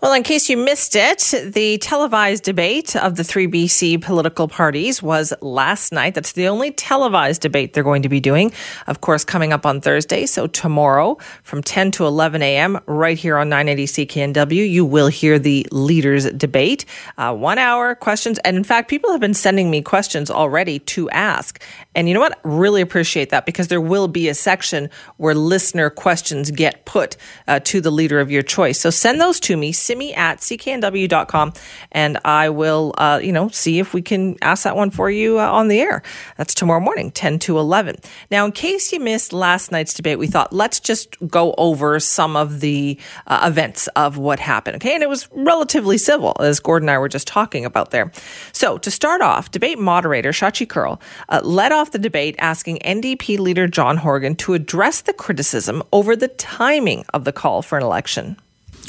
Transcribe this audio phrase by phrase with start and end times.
[0.00, 5.02] Well, in case you missed it, the televised debate of the three BC political parties
[5.02, 6.14] was last night.
[6.14, 8.52] That's the only televised debate they're going to be doing.
[8.86, 10.26] Of course, coming up on Thursday.
[10.26, 12.78] So tomorrow from 10 to 11 a.m.
[12.86, 16.84] right here on 980 CKNW, you will hear the leaders debate.
[17.16, 18.38] Uh, one hour questions.
[18.44, 21.60] And in fact, people have been sending me questions already to ask.
[21.98, 22.38] And you know what?
[22.44, 27.16] Really appreciate that because there will be a section where listener questions get put
[27.48, 28.78] uh, to the leader of your choice.
[28.78, 31.54] So send those to me simi at cknw.com
[31.90, 35.40] and I will, uh, you know, see if we can ask that one for you
[35.40, 36.04] uh, on the air.
[36.36, 37.96] That's tomorrow morning, 10 to 11.
[38.30, 42.36] Now, in case you missed last night's debate, we thought let's just go over some
[42.36, 44.76] of the uh, events of what happened.
[44.76, 44.94] Okay.
[44.94, 48.12] And it was relatively civil, as Gordon and I were just talking about there.
[48.52, 53.38] So to start off, debate moderator Shachi Kurl uh, led off the debate asking NDP
[53.38, 57.84] leader John Horgan to address the criticism over the timing of the call for an
[57.84, 58.36] election.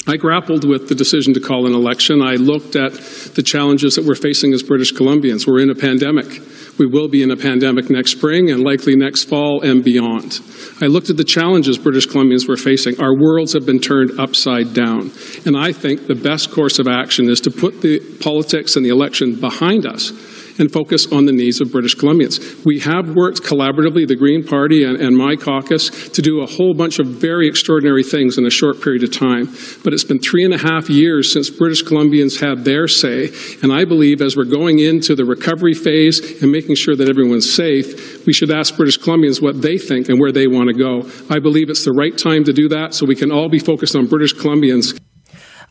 [0.06, 2.22] I grappled with the decision to call an election.
[2.22, 2.94] I looked at
[3.34, 5.46] the challenges that we're facing as British Columbians.
[5.46, 6.40] We're in a pandemic.
[6.78, 10.40] We will be in a pandemic next spring and likely next fall and beyond.
[10.80, 12.98] I looked at the challenges British Columbians were facing.
[12.98, 15.12] Our worlds have been turned upside down.
[15.44, 18.90] And I think the best course of action is to put the politics and the
[18.90, 20.12] election behind us
[20.60, 22.64] and focus on the needs of British Columbians.
[22.64, 26.74] We have worked collaboratively, the Green Party and, and my caucus, to do a whole
[26.74, 29.48] bunch of very extraordinary things in a short period of time.
[29.82, 33.30] But it's been three and a half years since British Columbians had their say.
[33.62, 37.50] And I believe as we're going into the recovery phase and making sure that everyone's
[37.50, 41.08] safe, we should ask British Columbians what they think and where they want to go.
[41.34, 43.96] I believe it's the right time to do that so we can all be focused
[43.96, 44.98] on British Columbians.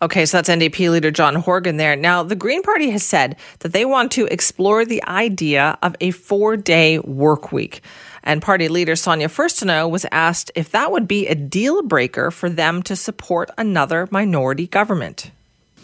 [0.01, 1.95] Okay, so that's NDP leader John Horgan there.
[1.97, 6.11] Now, the Green Party has said that they want to explore the idea of a
[6.11, 7.81] four day work week.
[8.23, 12.49] And party leader Sonia Furstenau was asked if that would be a deal breaker for
[12.49, 15.31] them to support another minority government.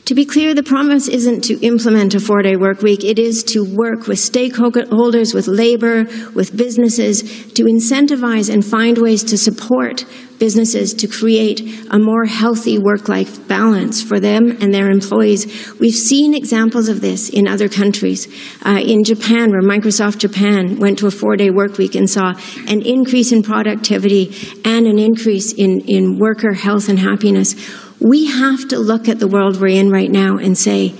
[0.05, 3.03] To be clear, the promise isn't to implement a four day work week.
[3.03, 6.03] It is to work with stakeholders, with labor,
[6.35, 7.23] with businesses
[7.53, 10.05] to incentivize and find ways to support
[10.37, 15.73] businesses to create a more healthy work life balance for them and their employees.
[15.79, 18.27] We've seen examples of this in other countries.
[18.63, 22.35] Uh, in Japan, where Microsoft Japan went to a four day work week and saw
[22.67, 27.55] an increase in productivity and an increase in, in worker health and happiness
[27.99, 30.95] we have to look at the world we're in right now and say,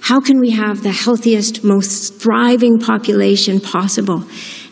[0.00, 4.24] how can we have the healthiest, most thriving population possible?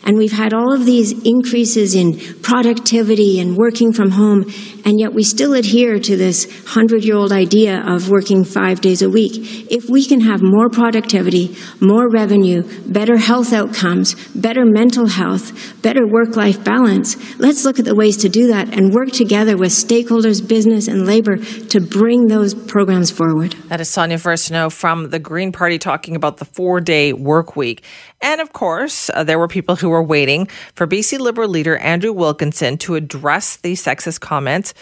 [0.03, 4.45] And we've had all of these increases in productivity and working from home,
[4.87, 9.01] and yet we still adhere to this hundred year old idea of working five days
[9.01, 9.69] a week.
[9.69, 16.07] If we can have more productivity, more revenue, better health outcomes, better mental health, better
[16.07, 19.73] work life balance, let's look at the ways to do that and work together with
[19.73, 23.57] stakeholders, business, and labor to bring those programs forward.
[23.67, 27.83] That is Sonia Furstenau from the Green Party talking about the four day work week.
[28.21, 32.13] And of course, uh, there were people who were waiting for BC Liberal leader Andrew
[32.13, 34.73] Wilkinson to address the sexist comments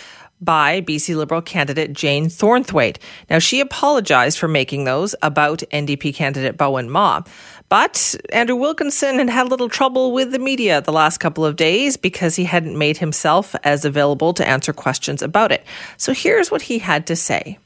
[0.41, 2.97] by BC Liberal candidate Jane Thornthwaite.
[3.29, 7.21] Now, she apologized for making those about NDP candidate Bowinn Ma.
[7.69, 11.55] But Andrew Wilkinson had had a little trouble with the media the last couple of
[11.55, 15.65] days because he hadn't made himself as available to answer questions about it.
[15.97, 17.57] So here's what he had to say.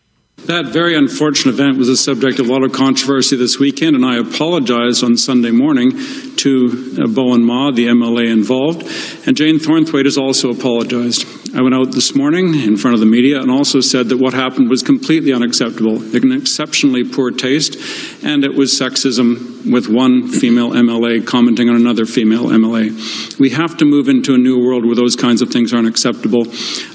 [0.46, 4.06] That very unfortunate event was the subject of a lot of controversy this weekend, and
[4.06, 8.84] I apologized on Sunday morning to uh, Bowinn Ma, the MLA involved,
[9.28, 11.26] and Jane Thornthwaite has also apologized.
[11.56, 14.34] I went out this morning in front of the media and also said that what
[14.34, 17.76] happened was completely unacceptable, an exceptionally poor taste,
[18.24, 23.40] and it was sexism with one female MLA commenting on another female MLA.
[23.40, 26.46] We have to move into a new world where those kinds of things aren't acceptable.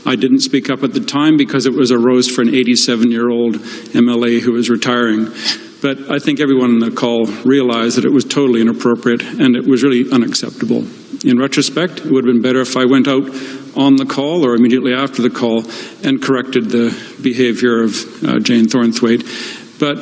[0.06, 3.10] I didn't speak up at the time because it was a roast for an 87
[3.10, 5.28] year old MLA who was retiring.
[5.83, 9.66] But I think everyone in the call realized that it was totally inappropriate and it
[9.66, 10.86] was really unacceptable.
[11.25, 13.28] In retrospect, it would have been better if I went out
[13.77, 15.65] on the call or immediately after the call
[16.03, 19.78] and corrected the behavior of uh, Jane Thornthwaite.
[19.78, 19.98] But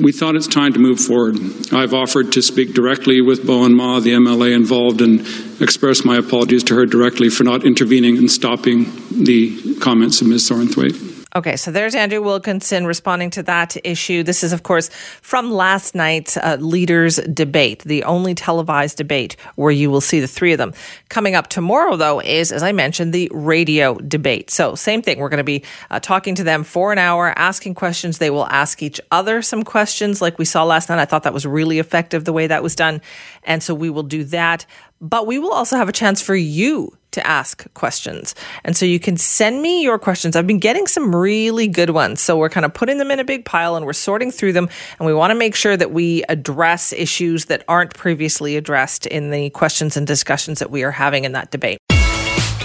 [0.00, 1.36] we thought it's time to move forward.
[1.72, 5.20] I've offered to speak directly with Bowinn Ma, the MLA involved, and
[5.60, 10.48] express my apologies to her directly for not intervening and stopping the comments of Ms.
[10.48, 11.09] Thornthwaite.
[11.36, 14.24] Okay, so there's Andrew Wilkinson responding to that issue.
[14.24, 14.88] This is, of course,
[15.22, 20.26] from last night's uh, leaders' debate, the only televised debate where you will see the
[20.26, 20.74] three of them.
[21.08, 24.50] Coming up tomorrow, though, is, as I mentioned, the radio debate.
[24.50, 25.20] So, same thing.
[25.20, 28.18] We're going to be uh, talking to them for an hour, asking questions.
[28.18, 30.98] They will ask each other some questions, like we saw last night.
[30.98, 33.00] I thought that was really effective the way that was done.
[33.44, 34.66] And so we will do that.
[35.00, 38.34] But we will also have a chance for you to ask questions.
[38.64, 40.36] And so you can send me your questions.
[40.36, 42.20] I've been getting some really good ones.
[42.20, 44.68] So we're kind of putting them in a big pile and we're sorting through them.
[44.98, 49.30] And we want to make sure that we address issues that aren't previously addressed in
[49.30, 51.78] the questions and discussions that we are having in that debate.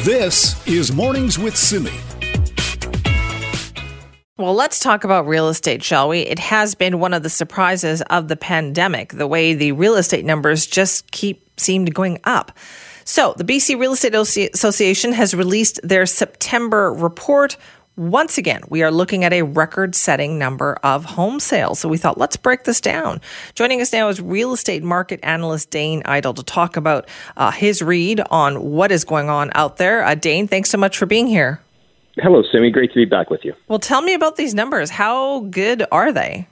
[0.04, 1.92] This is Mornings with Simi.
[4.38, 6.20] Well, let's talk about real estate, shall we?
[6.20, 10.26] It has been one of the surprises of the pandemic, the way the real estate
[10.26, 12.52] numbers just keep seemed going up.
[13.08, 14.16] So, the BC Real Estate
[14.54, 17.56] Association has released their September report.
[17.98, 21.80] Once again, we are looking at a record setting number of home sales.
[21.80, 23.22] So we thought, let's break this down.
[23.54, 27.08] Joining us now is real estate market analyst Dane Eitel to talk about
[27.38, 30.04] uh, his read on what is going on out there.
[30.04, 31.62] Uh, Dane, thanks so much for being here.
[32.18, 32.72] Hello, Simi.
[32.72, 33.54] Great to be back with you.
[33.68, 34.90] Well, tell me about these numbers.
[34.90, 36.48] How good are they?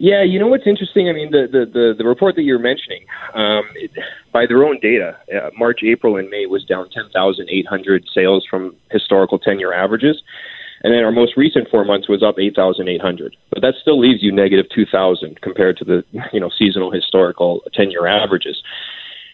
[0.00, 1.10] Yeah, you know what's interesting?
[1.10, 3.04] I mean, the the the, the report that you're mentioning,
[3.34, 3.90] um, it,
[4.32, 9.38] by their own data, uh, March, April, and May was down 10,800 sales from historical
[9.38, 10.22] 10-year averages,
[10.82, 13.36] and then our most recent four months was up 8,800.
[13.50, 16.02] But that still leaves you negative 2,000 compared to the
[16.32, 18.62] you know seasonal historical 10-year averages.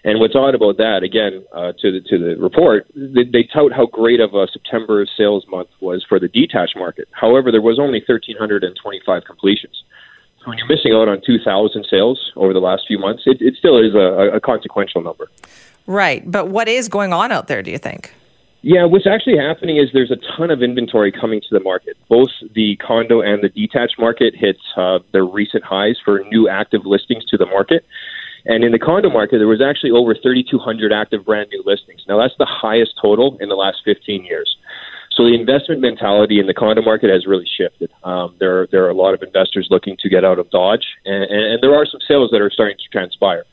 [0.02, 3.70] And what's odd about that, again, uh, to the to the report, they, they tout
[3.70, 7.06] how great of a September sales month was for the detached market.
[7.12, 9.84] However, there was only 1,325 completions
[10.46, 13.78] when you're missing out on 2,000 sales over the last few months, it, it still
[13.78, 15.28] is a, a consequential number.
[15.87, 16.28] Right.
[16.28, 18.12] But what is going on out there, do you think?
[18.62, 21.96] Yeah, what's actually happening is there's a ton of inventory coming to the market.
[22.08, 26.84] Both the condo and the detached market hit uh, their recent highs for new active
[26.84, 27.84] listings to the market.
[28.44, 32.02] And in the condo market, there was actually over 3,200 active brand new listings.
[32.08, 34.56] Now, that's the highest total in the last 15 years.
[35.16, 37.90] So the investment mentality in the condo market has really shifted.
[38.04, 40.84] Um, there, are, there are a lot of investors looking to get out of Dodge,
[41.06, 43.44] and, and there are some sales that are starting to transpire.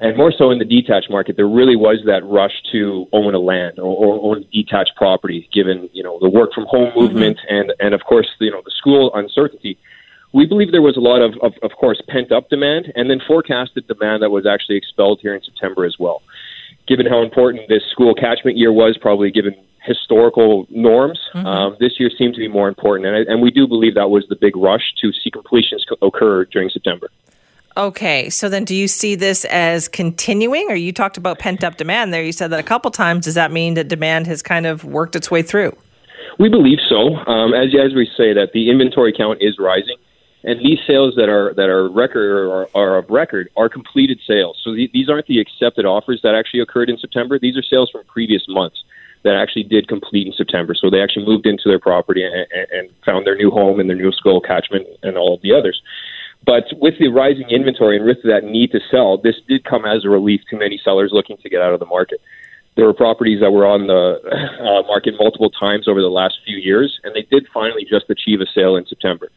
[0.00, 3.38] And more so in the detached market, there really was that rush to own a
[3.38, 7.54] land or, or own detached property, given you know the work from home movement mm-hmm.
[7.54, 9.78] and and of course you know the school uncertainty.
[10.34, 13.20] We believe there was a lot of, of, of course, pent up demand and then
[13.26, 16.20] forecasted demand that was actually expelled here in September as well.
[16.86, 19.54] Given how important this school catchment year was, probably given
[19.86, 21.20] historical norms.
[21.32, 21.46] Mm-hmm.
[21.46, 24.26] Um, this year seemed to be more important, and, and we do believe that was
[24.28, 27.10] the big rush to see completions occur during September.
[27.76, 31.76] Okay, so then do you see this as continuing, or you talked about pent up
[31.76, 32.22] demand there?
[32.22, 33.26] You said that a couple times.
[33.26, 35.76] Does that mean that demand has kind of worked its way through?
[36.38, 37.16] We believe so.
[37.16, 39.96] Um, as as we say that the inventory count is rising,
[40.42, 44.58] and these sales that are that are record are, are of record are completed sales.
[44.64, 47.38] So the, these aren't the accepted offers that actually occurred in September.
[47.38, 48.82] These are sales from previous months
[49.26, 50.74] that actually did complete in September.
[50.74, 53.96] So they actually moved into their property and, and found their new home and their
[53.96, 55.82] new school catchment and all of the others.
[56.46, 60.04] But with the rising inventory and with that need to sell, this did come as
[60.04, 62.20] a relief to many sellers looking to get out of the market.
[62.76, 64.20] There were properties that were on the
[64.62, 68.40] uh, market multiple times over the last few years, and they did finally just achieve
[68.40, 69.30] a sale in September.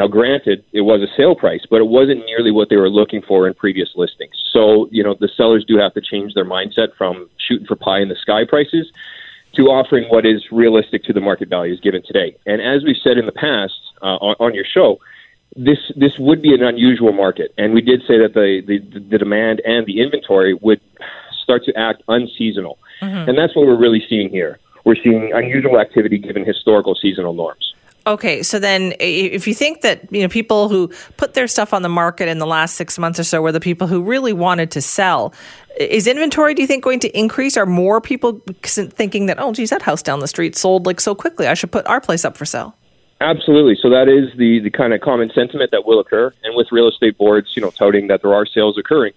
[0.00, 3.20] Now, granted, it was a sale price, but it wasn't nearly what they were looking
[3.20, 4.32] for in previous listings.
[4.50, 8.00] So, you know, the sellers do have to change their mindset from shooting for pie
[8.00, 8.90] in the sky prices
[9.56, 12.34] to offering what is realistic to the market values given today.
[12.46, 15.00] And as we've said in the past uh, on, on, your show,
[15.54, 19.18] this this would be an unusual market, and we did say that the the, the
[19.18, 20.80] demand and the inventory would
[21.42, 23.28] start to act unseasonal, mm-hmm.
[23.28, 24.58] and that's what we're really seeing here.
[24.86, 27.74] We're seeing unusual activity given historical seasonal norms.
[28.10, 31.82] Okay, so then if you think that you know people who put their stuff on
[31.82, 34.72] the market in the last six months or so were the people who really wanted
[34.72, 35.32] to sell,
[35.78, 37.56] is inventory do you think going to increase?
[37.56, 41.14] Are more people thinking that oh geez that house down the street sold like so
[41.14, 42.74] quickly I should put our place up for sale?
[43.20, 43.78] Absolutely.
[43.80, 46.88] So that is the the kind of common sentiment that will occur, and with real
[46.88, 49.12] estate boards, you know, touting that there are sales occurring,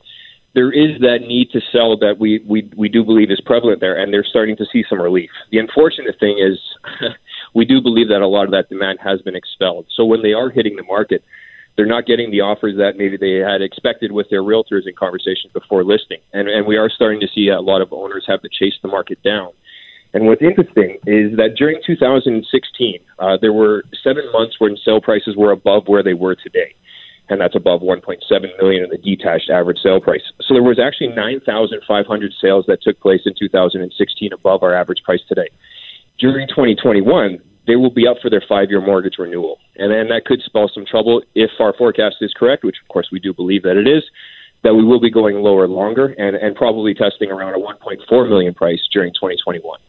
[0.53, 3.97] there is that need to sell that we we we do believe is prevalent there,
[3.97, 5.31] and they're starting to see some relief.
[5.49, 6.59] The unfortunate thing is.
[7.53, 9.85] we do believe that a lot of that demand has been expelled.
[9.95, 11.23] So when they are hitting the market,
[11.75, 15.51] they're not getting the offers that maybe they had expected with their realtors in conversations
[15.53, 16.19] before listing.
[16.31, 18.87] And, and we are starting to see a lot of owners have to chase the
[18.87, 19.51] market down.
[20.13, 25.35] And what's interesting is that during 2016, uh, there were seven months when sale prices
[25.35, 26.75] were above where they were today.
[27.29, 28.21] And that's above 1.7
[28.61, 30.21] million in the detached average sale price.
[30.41, 35.21] So there was actually 9,500 sales that took place in 2016 above our average price
[35.27, 35.49] today
[36.23, 39.59] during 2021, they will be up for their five year mortgage renewal.
[39.75, 43.09] And then that could spell some trouble if our forecast is correct, which of course
[43.11, 44.03] we do believe that it is,
[44.63, 48.53] that we will be going lower longer and, and probably testing around a 1.4 million
[48.53, 49.79] price during 2021.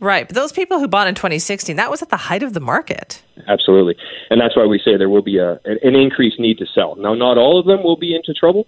[0.00, 0.26] Right.
[0.26, 3.22] But those people who bought in 2016, that was at the height of the market.
[3.46, 3.96] Absolutely.
[4.30, 6.96] And that's why we say there will be a, an increased need to sell.
[6.96, 8.66] Now, not all of them will be into trouble,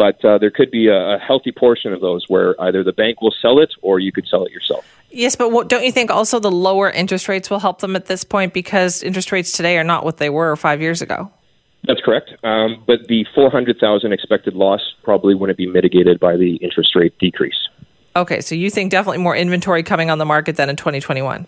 [0.00, 3.20] but uh, there could be a, a healthy portion of those where either the bank
[3.20, 4.82] will sell it or you could sell it yourself.
[5.10, 8.06] Yes, but what, don't you think also the lower interest rates will help them at
[8.06, 11.30] this point because interest rates today are not what they were five years ago?
[11.86, 12.30] That's correct.
[12.42, 17.68] Um, but the 400,000 expected loss probably wouldn't be mitigated by the interest rate decrease.
[18.16, 21.46] Okay, so you think definitely more inventory coming on the market than in 2021?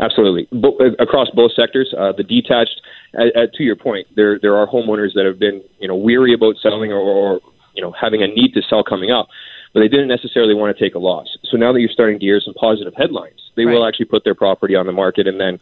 [0.00, 0.48] Absolutely.
[0.50, 2.80] Bo- uh, across both sectors, uh, the detached,
[3.16, 6.32] uh, uh, to your point, there there are homeowners that have been you know weary
[6.32, 7.40] about selling or, or
[7.74, 9.28] you know having a need to sell coming up,
[9.72, 11.36] but they didn't necessarily want to take a loss.
[11.44, 13.74] So now that you're starting to hear some positive headlines, they right.
[13.74, 15.60] will actually put their property on the market and then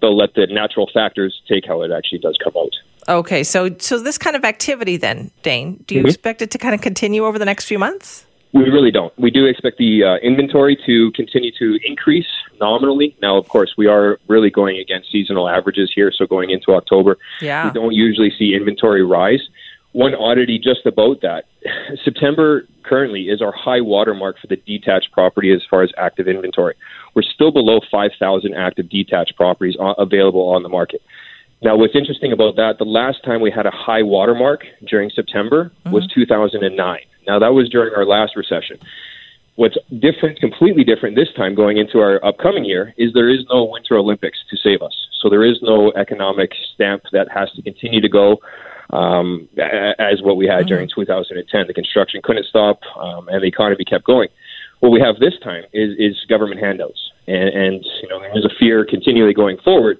[0.00, 2.74] they'll let the natural factors take how it actually does come out.
[3.08, 6.08] Okay, so so this kind of activity then, Dane, do you mm-hmm.
[6.08, 8.26] expect it to kind of continue over the next few months?
[8.52, 9.16] We really don't.
[9.16, 12.26] We do expect the uh, inventory to continue to increase
[12.60, 13.16] nominally.
[13.22, 16.12] Now, of course, we are really going against seasonal averages here.
[16.12, 17.66] So going into October, yeah.
[17.66, 19.40] we don't usually see inventory rise.
[19.92, 21.44] One oddity just about that
[22.04, 26.74] September currently is our high watermark for the detached property as far as active inventory.
[27.14, 31.02] We're still below 5,000 active detached properties available on the market.
[31.62, 35.70] Now, what's interesting about that, the last time we had a high watermark during September
[35.84, 35.90] mm-hmm.
[35.90, 37.00] was 2009.
[37.26, 38.78] Now, that was during our last recession.
[39.56, 43.64] What's different, completely different this time going into our upcoming year, is there is no
[43.64, 44.94] Winter Olympics to save us.
[45.20, 48.38] So there is no economic stamp that has to continue to go
[48.92, 49.48] um,
[49.98, 50.68] as what we had mm-hmm.
[50.68, 51.66] during 2010.
[51.66, 54.28] The construction couldn't stop, um, and the economy kept going.
[54.80, 58.44] What we have this time is, is government handouts, and, and you know there is
[58.44, 59.98] a fear continually going forward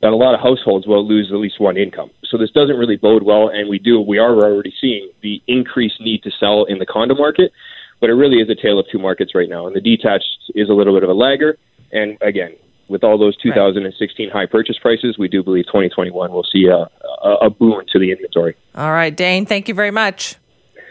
[0.00, 2.10] that a lot of households will lose at least one income.
[2.24, 6.00] So this doesn't really bode well, and we do we are already seeing the increased
[6.00, 7.52] need to sell in the condo market,
[8.00, 10.68] but it really is a tale of two markets right now, and the detached is
[10.68, 11.58] a little bit of a lagger,
[11.92, 12.56] and again,
[12.92, 16.86] with all those 2016 high purchase prices, we do believe 2021 will see a,
[17.26, 18.54] a, a boom to the inventory.
[18.74, 20.36] All right, Dane, thank you very much.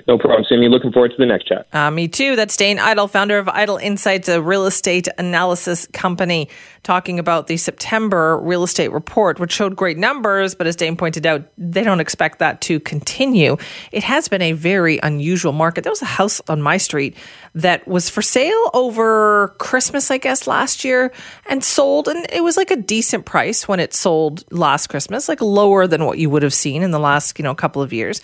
[0.07, 0.67] No problem, Sammy.
[0.67, 1.67] Looking forward to the next chat.
[1.73, 2.35] Uh, me too.
[2.35, 6.49] That's Dane Eitel, founder of Eitel Insights, a real estate analysis company,
[6.83, 11.25] talking about the September real estate report, which showed great numbers, but as Dane pointed
[11.25, 13.57] out, they don't expect that to continue.
[13.91, 15.83] It has been a very unusual market.
[15.83, 17.15] There was a house on my street
[17.53, 21.11] that was for sale over Christmas, I guess, last year
[21.47, 22.07] and sold.
[22.07, 26.05] And it was like a decent price when it sold last Christmas, like lower than
[26.05, 28.21] what you would have seen in the last, you know, couple of years.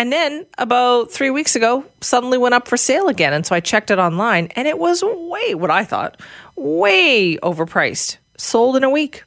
[0.00, 3.34] And then about three weeks ago, suddenly went up for sale again.
[3.34, 6.18] And so I checked it online and it was way, what I thought,
[6.56, 8.16] way overpriced.
[8.38, 9.24] Sold in a week.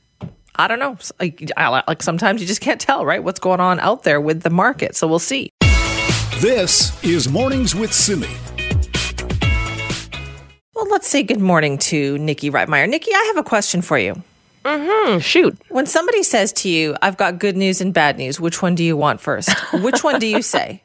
[0.55, 0.97] I don't know.
[1.19, 3.23] Like, like sometimes you just can't tell, right?
[3.23, 4.95] What's going on out there with the market.
[4.95, 5.51] So we'll see.
[6.39, 8.35] This is Mornings with Simi.
[10.73, 12.89] Well, let's say good morning to Nikki Reitmeyer.
[12.89, 14.23] Nikki, I have a question for you.
[14.63, 15.19] Mm-hmm.
[15.19, 15.57] Shoot.
[15.69, 18.83] When somebody says to you, I've got good news and bad news, which one do
[18.83, 19.49] you want first?
[19.73, 20.81] which one do you say?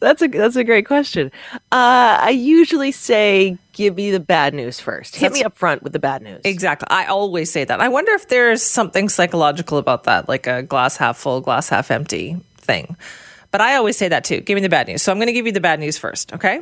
[0.00, 1.32] That's a that's a great question.
[1.72, 5.16] Uh, I usually say, "Give me the bad news first.
[5.16, 6.86] Hit me up front with the bad news." Exactly.
[6.90, 7.80] I always say that.
[7.80, 11.90] I wonder if there's something psychological about that, like a glass half full, glass half
[11.90, 12.96] empty thing.
[13.50, 14.40] But I always say that too.
[14.40, 15.00] Give me the bad news.
[15.00, 16.34] So I'm going to give you the bad news first.
[16.34, 16.60] Okay.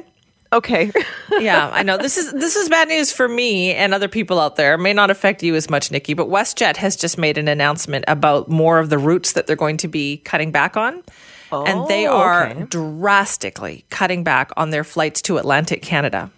[0.55, 0.93] Okay.
[1.41, 1.99] yeah, I know.
[1.99, 4.75] This is this is bad news for me and other people out there.
[4.75, 8.05] It may not affect you as much, Nikki, but WestJet has just made an announcement
[8.07, 11.03] about more of the routes that they're going to be cutting back on.
[11.51, 12.65] Oh, and they oh, are okay.
[12.69, 16.31] drastically cutting back on their flights to Atlantic Canada.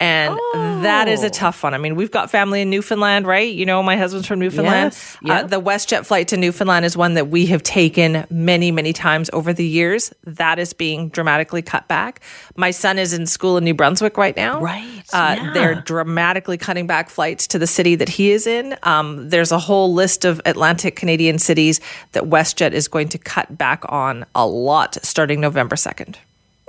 [0.00, 0.80] And oh.
[0.82, 1.30] that is a oh.
[1.30, 1.72] tough one.
[1.72, 3.52] I mean, we've got family in Newfoundland, right?
[3.52, 4.92] You know, my husband's from Newfoundland.
[4.92, 5.44] Yes, yep.
[5.44, 9.30] uh, the WestJet flight to Newfoundland is one that we have taken many, many times
[9.32, 10.12] over the years.
[10.24, 12.20] That is being dramatically cut back.
[12.56, 14.60] My son is in school in New Brunswick right now.
[14.60, 15.04] Right.
[15.12, 15.52] Uh, yeah.
[15.54, 18.76] They're dramatically cutting back flights to the city that he is in.
[18.82, 21.80] Um, there's a whole list of Atlantic Canadian cities
[22.12, 26.16] that WestJet is going to cut back on a lot starting November 2nd.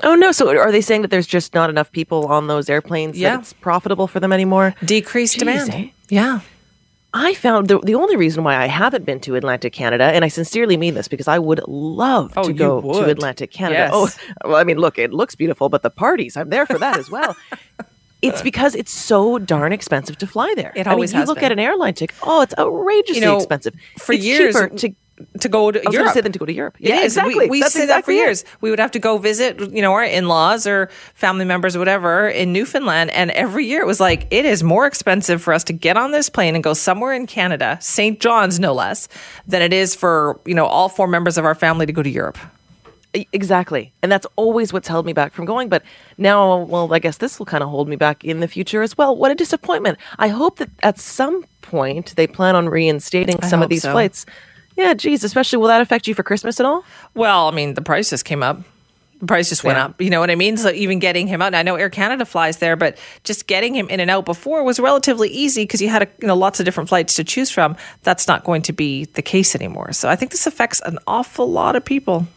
[0.04, 0.32] Oh no!
[0.32, 3.32] So are they saying that there's just not enough people on those airplanes yeah.
[3.32, 4.76] that it's profitable for them anymore?
[4.84, 5.70] Decreased Jeez, demand.
[5.72, 5.90] Eh?
[6.10, 6.42] Yeah.
[7.18, 10.28] I found the, the only reason why I haven't been to Atlantic Canada, and I
[10.28, 13.90] sincerely mean this because I would love oh, to go to Atlantic Canada.
[13.90, 14.20] Yes.
[14.44, 17.00] Oh, well, I mean, look, it looks beautiful, but the parties, I'm there for that
[17.00, 17.38] as well.
[18.22, 20.74] it's because it's so darn expensive to fly there.
[20.76, 21.46] It always I mean, you look been.
[21.46, 22.18] at an airline ticket.
[22.22, 23.74] Oh, it's outrageously you know, expensive.
[23.98, 24.96] For it's years, cheaper to
[25.40, 26.08] to go to Europe.
[26.08, 26.76] to say then to go to Europe.
[26.80, 27.36] It Yeah, exactly.
[27.50, 28.20] We, we say that for exactly it.
[28.20, 28.46] years.
[28.62, 32.28] We would have to go visit, you know, our in-laws or family members or whatever
[32.28, 35.74] in Newfoundland, and every year it was like it is more expensive for us to
[35.74, 38.20] get on this plane and go somewhere in Canada, St.
[38.20, 39.08] John's no less,
[39.48, 42.10] than it is for you know all four members of our family to go to
[42.10, 42.38] Europe.
[43.32, 43.94] Exactly.
[44.02, 45.70] And that's always what's held me back from going.
[45.70, 45.84] But
[46.18, 48.98] now, well, I guess this will kind of hold me back in the future as
[48.98, 49.16] well.
[49.16, 49.98] What a disappointment.
[50.20, 53.92] I hope that at some point they plan on reinstating I some of these so.
[53.92, 54.26] flights.
[54.76, 56.84] Yeah, geez, especially will that affect you for Christmas at all?
[57.14, 58.60] Well, I mean, the price just came up.
[59.22, 59.86] The price just went Yeah.
[59.86, 60.02] up.
[60.02, 60.58] You know what I mean?
[60.58, 63.74] So even getting him out, and I know Air Canada flies there, but just getting
[63.74, 66.60] him in and out before was relatively easy because you had a, you know lots
[66.60, 67.78] of different flights to choose from.
[68.04, 69.94] That's not going to be the case anymore.
[69.94, 72.28] So I think this affects an awful lot of people.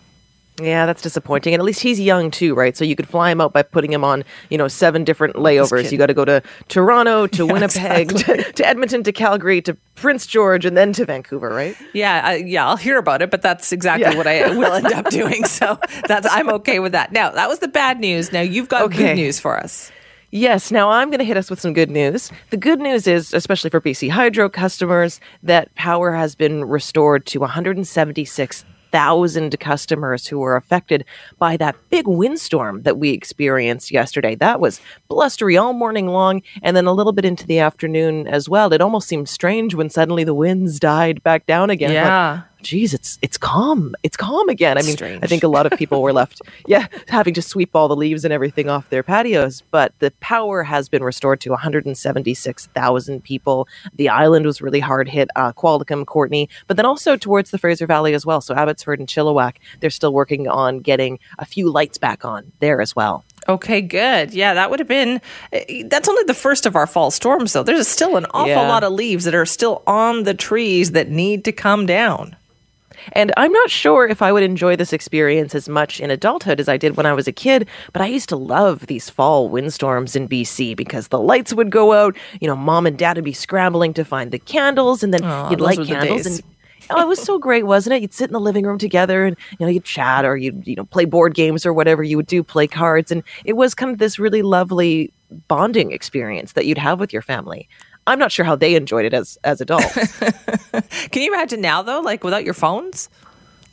[0.60, 1.54] Yeah, that's disappointing.
[1.54, 2.76] And at least he's young too, right?
[2.76, 5.90] So you could fly him out by putting him on, you know, seven different layovers.
[5.92, 8.42] You got to go to Toronto, to Yeah, Winnipeg, exactly.
[8.44, 11.76] to, to Edmonton, to Calgary, to Prince George, and then to Vancouver, right?
[11.94, 14.16] Yeah, I, yeah, I'll hear about it, but that's exactly Yeah.
[14.16, 15.44] what I will end up doing.
[15.44, 17.12] So that's I'm okay with that.
[17.12, 18.32] Now that was the bad news.
[18.32, 18.96] Now you've got Okay.
[19.08, 19.92] good news for us.
[20.30, 22.30] Yes, now I'm going to hit us with some good news.
[22.50, 27.44] The good news is, especially for BC Hydro customers, that power has been restored to
[28.90, 31.04] 176,000 customers who were affected
[31.38, 34.34] by that big windstorm that we experienced yesterday.
[34.34, 38.48] That was blustery all morning long and then a little bit into the afternoon as
[38.48, 38.72] well.
[38.72, 41.92] It almost seemed strange when suddenly the winds died back down again.
[41.92, 42.42] Yeah.
[42.60, 43.94] Geez, it's it's calm.
[44.02, 44.78] It's calm again.
[44.78, 45.22] I mean, Strange.
[45.22, 48.24] I think a lot of people were left, yeah, having to sweep all the leaves
[48.24, 49.62] and everything off their patios.
[49.70, 53.68] But the power has been restored to 176,000 people.
[53.94, 57.86] The island was really hard hit, uh, Qualicum, Courtenay, but then also towards the Fraser
[57.86, 58.40] Valley as well.
[58.40, 62.80] So Abbotsford and Chilliwack, they're still working on getting a few lights back on there
[62.80, 63.24] as well.
[63.48, 64.34] Okay, good.
[64.34, 65.20] Yeah, that would have been.
[65.52, 67.62] eh, That's only the first of our fall storms, though.
[67.62, 68.68] There's still an awful Yeah.
[68.68, 72.36] lot of leaves that are still on the trees that need to come down.
[73.12, 76.68] And I'm not sure if I would enjoy this experience as much in adulthood as
[76.68, 80.16] I did when I was a kid, but I used to love these fall windstorms
[80.16, 83.32] in BC because the lights would go out, you know, mom and dad would be
[83.32, 86.42] scrambling to find the candles and then Aw, you'd light candles and
[86.90, 88.02] Oh, it was so great, wasn't it?
[88.02, 90.74] You'd sit in the living room together and you know, you'd chat or you'd, you
[90.74, 93.92] know, play board games or whatever you would do, play cards, and it was kind
[93.92, 95.12] of this really lovely
[95.48, 97.68] bonding experience that you'd have with your family.
[98.08, 99.94] I'm not sure how they enjoyed it as as adults.
[101.10, 103.08] Can you imagine now, though, like without your phones?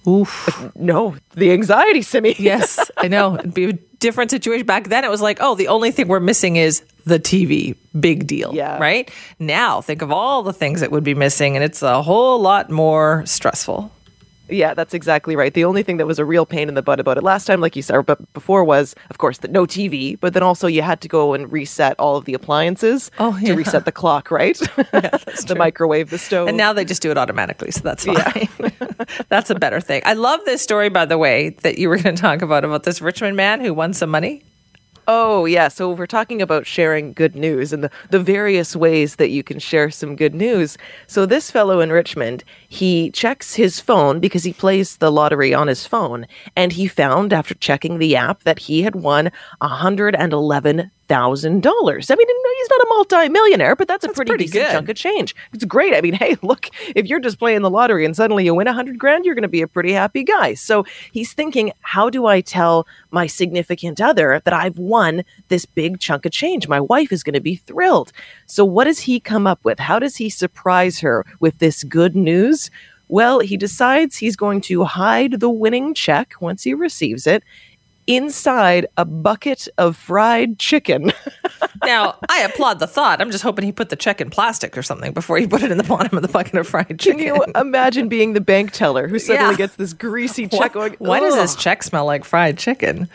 [0.08, 0.72] Oof.
[0.75, 2.36] No, the anxiety, Simi.
[2.39, 3.36] Yes, I know.
[3.36, 4.67] It'd be a different situation.
[4.67, 7.76] Back then, it was like, oh, the only thing we're missing is the TV.
[8.00, 8.54] Big deal.
[8.54, 8.78] Yeah.
[8.78, 9.10] Right?
[9.39, 12.69] Now, think of all the things that would be missing, and it's a whole lot
[12.69, 13.91] more stressful.
[14.49, 15.53] Yeah, that's exactly right.
[15.53, 17.62] The only thing that was a real pain in the butt about it last time,
[17.62, 20.19] like you said, but before was, of course, that no TV.
[20.19, 23.49] But then also you had to go and reset all of the appliances Oh, yeah.
[23.49, 24.60] to reset the clock, right?
[24.93, 25.10] Yeah,
[25.47, 26.47] the microwave, the stove.
[26.47, 28.47] And now they just do it automatically, so that's fine.
[29.29, 30.01] that's a better thing.
[30.05, 32.84] I love this story, by the way, that you were going to talk about about
[32.84, 34.43] this Richmond man who won some money.
[35.08, 35.68] Oh, yeah.
[35.68, 39.60] So we're talking about sharing good news and the, the various ways that you can
[39.60, 40.78] share some good news.
[41.06, 45.68] So this fellow in Richmond, he checks his phone because he plays the lottery on
[45.68, 46.26] his phone.
[46.56, 49.32] And he found after checking the app that he had won
[51.08, 52.12] $111,000.
[52.12, 54.72] I mean, he's not a multi-millionaire, but that's, a pretty, pretty decent good.
[54.72, 55.36] chunk of change.
[55.54, 55.94] It's great.
[55.94, 58.74] I mean, hey, look, if you're just playing the lottery and suddenly you win a
[58.74, 60.54] hundred grand, you're going to be a pretty happy guy.
[60.54, 66.00] So he's thinking, how do I tell my significant other that I've won this big
[66.00, 66.68] chunk of change?
[66.68, 68.12] My wife is going to be thrilled.
[68.46, 69.80] So what does he come up with?
[69.80, 72.70] How does he surprise her with this good news?
[73.08, 77.44] Well, he decides he's going to hide the winning check once he receives it
[78.08, 81.12] inside a bucket of fried chicken.
[81.84, 83.22] Now, I applaud the thought.
[83.22, 85.72] I'm just hoping he put the check in plastic or something before he put it
[85.72, 87.20] in the bottom of the bucket of fried chicken.
[87.20, 89.58] Can you imagine being the bank teller who suddenly Yeah.
[89.58, 90.96] gets this greasy check going?
[91.00, 93.08] why does this check smell like fried chicken?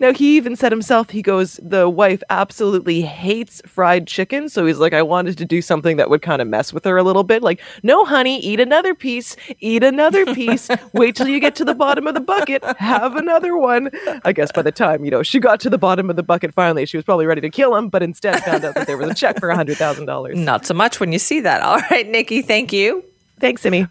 [0.00, 4.48] Now he even said himself, he goes, the wife absolutely hates fried chicken.
[4.48, 6.96] So he's like, I wanted to do something that would kind of mess with her
[6.96, 7.42] a little bit.
[7.42, 11.74] Like, no, honey, eat another piece, eat another piece, wait till you get to the
[11.74, 13.90] bottom of the bucket, have another one.
[14.24, 16.54] I guess by the time, you know, she got to the bottom of the bucket
[16.54, 19.10] finally, she was probably ready to kill him, but instead found out that there was
[19.10, 20.36] a check for a hundred thousand dollars.
[20.36, 21.62] Not so much when you see that.
[21.62, 23.04] All right, Nikki, thank you.
[23.40, 23.86] Thanks, Simi.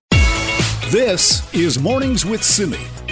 [0.89, 3.02] This is Mornings with Simi.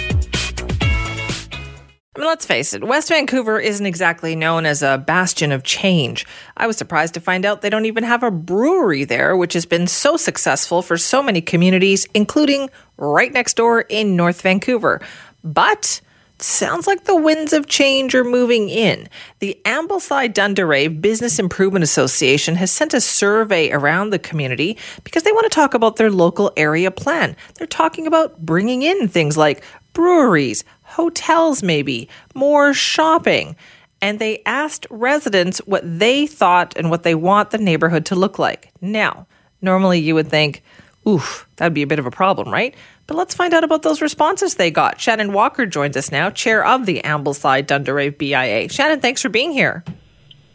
[2.14, 6.26] I mean, let's face it, West Vancouver isn't exactly known as a bastion of change.
[6.58, 9.64] I was surprised to find out they don't even have a brewery there, which has
[9.64, 15.00] been so successful for so many communities, including right next door in North Vancouver.
[15.42, 16.02] But
[16.38, 19.08] sounds like the winds of change are moving in.
[19.38, 25.32] The Ambleside Dunderave Business Improvement Association has sent a survey around the community because they
[25.32, 27.36] want to talk about their local area plan.
[27.54, 33.56] They're talking about bringing in things like breweries, hotels, maybe, more shopping.
[34.00, 38.38] And they asked residents what they thought and what they want the neighborhood to look
[38.38, 38.70] like.
[38.80, 39.26] Now,
[39.60, 40.62] normally you would think,
[41.06, 42.74] oof, that'd be a bit of a problem, right?
[43.06, 45.00] But let's find out about those responses they got.
[45.00, 48.68] Shannon Walker joins us now, chair of the Ambleside Dunderave BIA.
[48.68, 49.84] Shannon, thanks for being here.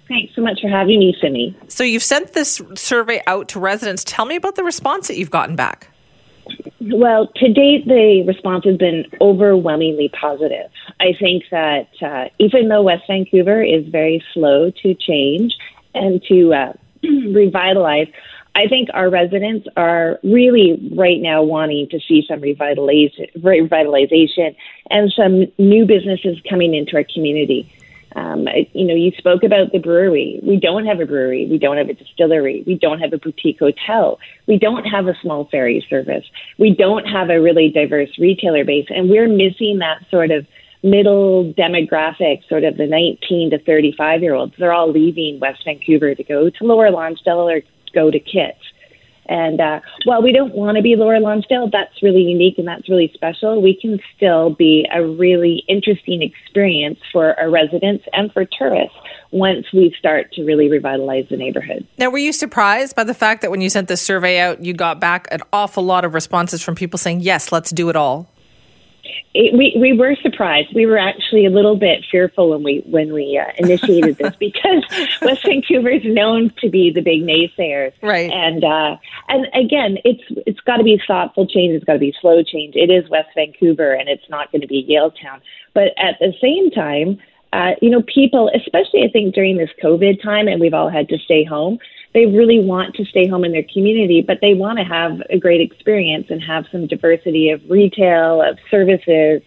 [0.07, 1.55] Thanks so much for having me, Simi.
[1.67, 4.03] So you've sent this survey out to residents.
[4.05, 5.89] Tell me about the response that you've gotten back.
[6.91, 10.69] Well, to date, the response has been overwhelmingly positive.
[10.99, 15.55] I think that uh, even though West Vancouver is very slow to change
[15.93, 16.73] and to uh,
[17.03, 18.07] revitalize,
[18.55, 24.55] I think our residents are really right now wanting to see some revitalization, revitalization
[24.89, 27.71] and some new businesses coming into our community.
[28.15, 30.39] Um, you know, you spoke about the brewery.
[30.41, 31.47] We don't have a brewery.
[31.49, 32.63] We don't have a distillery.
[32.65, 34.19] We don't have a boutique hotel.
[34.47, 36.25] We don't have a small ferry service.
[36.57, 38.87] We don't have a really diverse retailer base.
[38.89, 40.47] And we're missing that sort of
[40.83, 44.53] middle demographic, sort of the 19 to 35 year olds.
[44.57, 47.61] They're all leaving West Vancouver to go to Lower Lonsdale or
[47.93, 48.59] go to Kits.
[49.29, 52.89] And uh, while we don't want to be Lower Lonsdale, that's really unique and that's
[52.89, 53.61] really special.
[53.61, 58.95] We can still be a really interesting experience for our residents and for tourists
[59.31, 61.85] once we start to really revitalize the neighborhood.
[61.97, 64.73] Now, were you surprised by the fact that when you sent this survey out, you
[64.73, 68.29] got back an awful lot of responses from people saying, yes, let's do it all?
[69.33, 70.69] It, we we were surprised.
[70.73, 74.83] We were actually a little bit fearful when we when we uh, initiated this because
[75.21, 78.31] West Vancouver is known to be the big naysayers, right?
[78.31, 78.97] And uh,
[79.29, 81.73] and again, it's it's got to be thoughtful change.
[81.73, 82.75] It's got to be slow change.
[82.75, 85.41] It is West Vancouver, and it's not going to be Yaletown.
[85.73, 87.19] But at the same time,
[87.53, 91.09] uh, you know, people, especially I think during this COVID time, and we've all had
[91.09, 91.79] to stay home
[92.13, 95.37] they really want to stay home in their community, but they want to have a
[95.37, 99.41] great experience and have some diversity of retail, of services.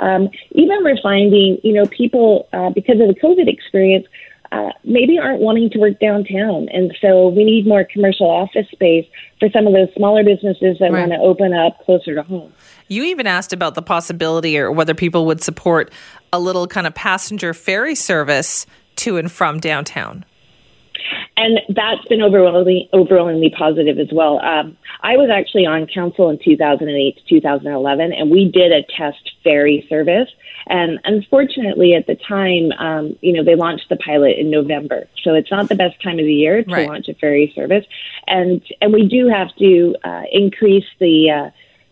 [0.00, 4.06] Um, even we're finding, you know, people, uh, because of the COVID experience,
[4.52, 6.68] uh, maybe aren't wanting to work downtown.
[6.70, 9.06] And so we need more commercial office space
[9.38, 11.08] for some of those smaller businesses that right.
[11.08, 12.52] want to open up closer to home.
[12.88, 15.92] You even asked about the possibility or whether people would support
[16.32, 20.24] a little kind of passenger ferry service to and from downtown
[21.40, 24.40] and that's been overwhelmingly overwhelmingly positive as well.
[24.40, 29.32] Um, I was actually on council in 2008 to 2011, and we did a test
[29.42, 30.28] ferry service.
[30.66, 35.32] And unfortunately, at the time, um, you know, they launched the pilot in November, so
[35.32, 36.88] it's not the best time of the year to right.
[36.88, 37.86] launch a ferry service.
[38.26, 41.50] And and we do have to uh, increase the uh,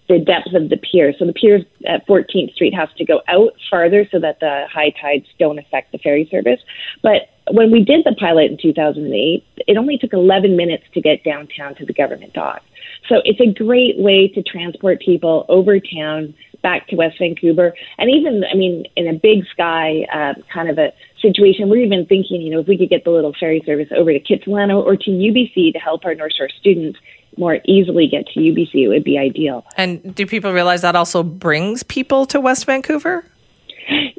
[0.09, 1.13] the depth of the pier.
[1.19, 4.93] So the pier at 14th Street has to go out farther so that the high
[5.01, 6.61] tides don't affect the ferry service.
[7.03, 11.25] But when we did the pilot in 2008, it only took 11 minutes to get
[11.25, 12.63] downtown to the government dock.
[13.09, 17.75] So it's a great way to transport people over town back to West Vancouver.
[17.99, 20.93] And even, I mean, in a big sky uh, kind of a
[21.23, 24.13] situation, we're even thinking, you know, if we could get the little ferry service over
[24.13, 26.99] to Kitsilano or to UBC to help our North Shore students
[27.37, 29.65] more easily get to UBC, it would be ideal.
[29.77, 33.25] And do people realize that also brings people to West Vancouver?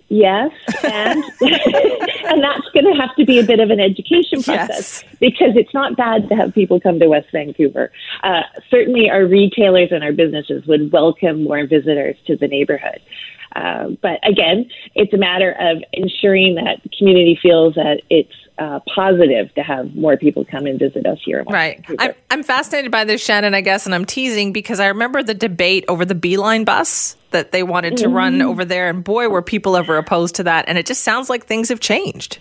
[0.10, 0.52] Yes,
[0.84, 5.16] and and that's going to have to be a bit of an education process yes.
[5.20, 7.92] because it's not bad to have people come to West Vancouver.
[8.24, 8.42] Uh,
[8.72, 13.00] certainly, our retailers and our businesses would welcome more visitors to the neighborhood.
[13.56, 18.80] Uh, but again, it's a matter of ensuring that the community feels that it's uh,
[18.94, 21.44] positive to have more people come and visit us here.
[21.50, 21.84] right.
[21.98, 25.34] I'm, I'm fascinated by this, Shannon, I guess, and I'm teasing because I remember the
[25.34, 28.14] debate over the B-Line bus that they wanted to mm-hmm.
[28.14, 28.90] run over there.
[28.90, 30.66] And boy, were people ever opposed to that.
[30.68, 32.40] And it just sounds like things have changed.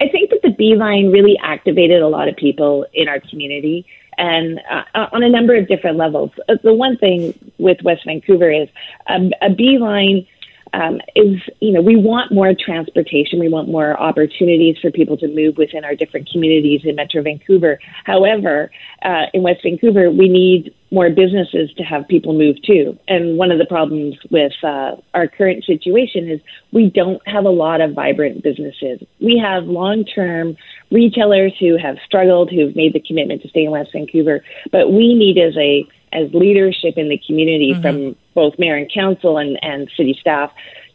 [0.00, 4.60] I think that the B-Line really activated a lot of people in our community and
[4.70, 6.30] uh, on a number of different levels.
[6.48, 8.68] Uh, the one thing with West Vancouver is
[9.08, 10.26] um, a B-Line
[10.72, 13.38] um, is, you know, we want more transportation.
[13.38, 17.78] We want more opportunities for people to move within our different communities in Metro Vancouver.
[18.04, 18.70] However,
[19.02, 22.98] uh, in West Vancouver, we need more businesses to have people move to.
[23.06, 26.40] And one of the problems with uh, our current situation is
[26.72, 29.00] we don't have a lot of vibrant businesses.
[29.20, 30.56] We have long term
[30.90, 35.14] retailers who have struggled, who've made the commitment to stay in West Vancouver, but we
[35.14, 37.82] need as a as leadership in the community mm-hmm.
[37.82, 40.50] from both mayor and council and, and city staff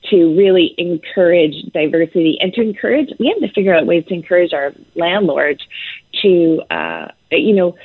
[0.09, 4.53] to really encourage diversity and to encourage we have to figure out ways to encourage
[4.53, 5.61] our landlords
[6.21, 7.75] to uh, you know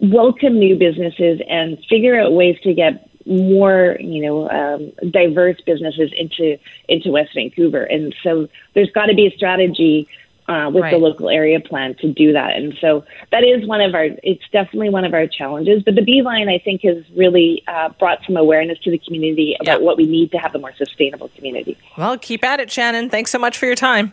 [0.00, 6.10] welcome new businesses and figure out ways to get more, you know, um, diverse businesses
[6.16, 6.58] into
[6.88, 10.08] into West Vancouver, and so there's got to be a strategy
[10.50, 10.90] uh, with right.
[10.90, 12.56] the local area plan to do that.
[12.56, 15.84] And so that is one of our, it's definitely one of our challenges.
[15.84, 19.82] But the B-Line, I think, has really uh, brought some awareness to the community about
[19.82, 21.78] what we need to have a more sustainable community.
[21.96, 23.10] Well, keep at it, Shannon.
[23.10, 24.12] Thanks so much for your time.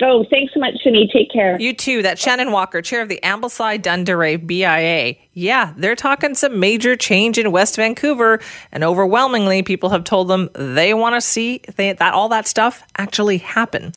[0.00, 1.12] Oh, thanks so much, Shani.
[1.12, 1.60] Take care.
[1.60, 2.02] You too.
[2.02, 5.16] That's Shannon Walker, chair of the Ambleside Dunderave BIA.
[5.32, 8.38] Yeah, they're talking some major change in West Vancouver,
[8.70, 13.38] and overwhelmingly, people have told them they want to see that all that stuff actually
[13.38, 13.92] happen.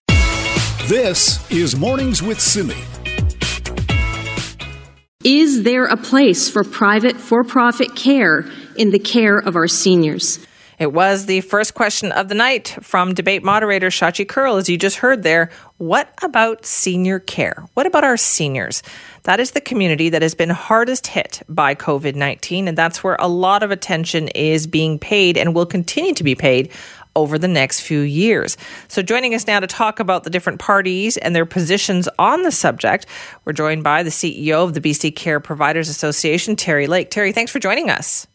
[0.87, 2.73] This is Mornings with Simi.
[5.23, 8.43] Is there a place for private for profit care
[8.75, 10.39] in the care of our seniors?
[10.81, 14.79] It was the first question of the night from debate moderator Shachi Kurl, as you
[14.79, 15.51] just heard there.
[15.77, 17.63] What about senior care?
[17.75, 18.81] What about our seniors?
[19.21, 23.15] That is the community that has been hardest hit by COVID 19, and that's where
[23.19, 26.71] a lot of attention is being paid and will continue to be paid
[27.15, 28.57] over the next few years.
[28.87, 32.51] So, joining us now to talk about the different parties and their positions on the
[32.51, 33.05] subject,
[33.45, 37.11] we're joined by the CEO of the BC Care Providers Association, Terry Lake.
[37.11, 38.25] Terry, thanks for joining us.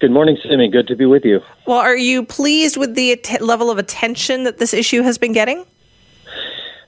[0.00, 0.68] Good morning, Simi.
[0.68, 1.40] Good to be with you.
[1.66, 5.32] Well, are you pleased with the at- level of attention that this issue has been
[5.32, 5.64] getting?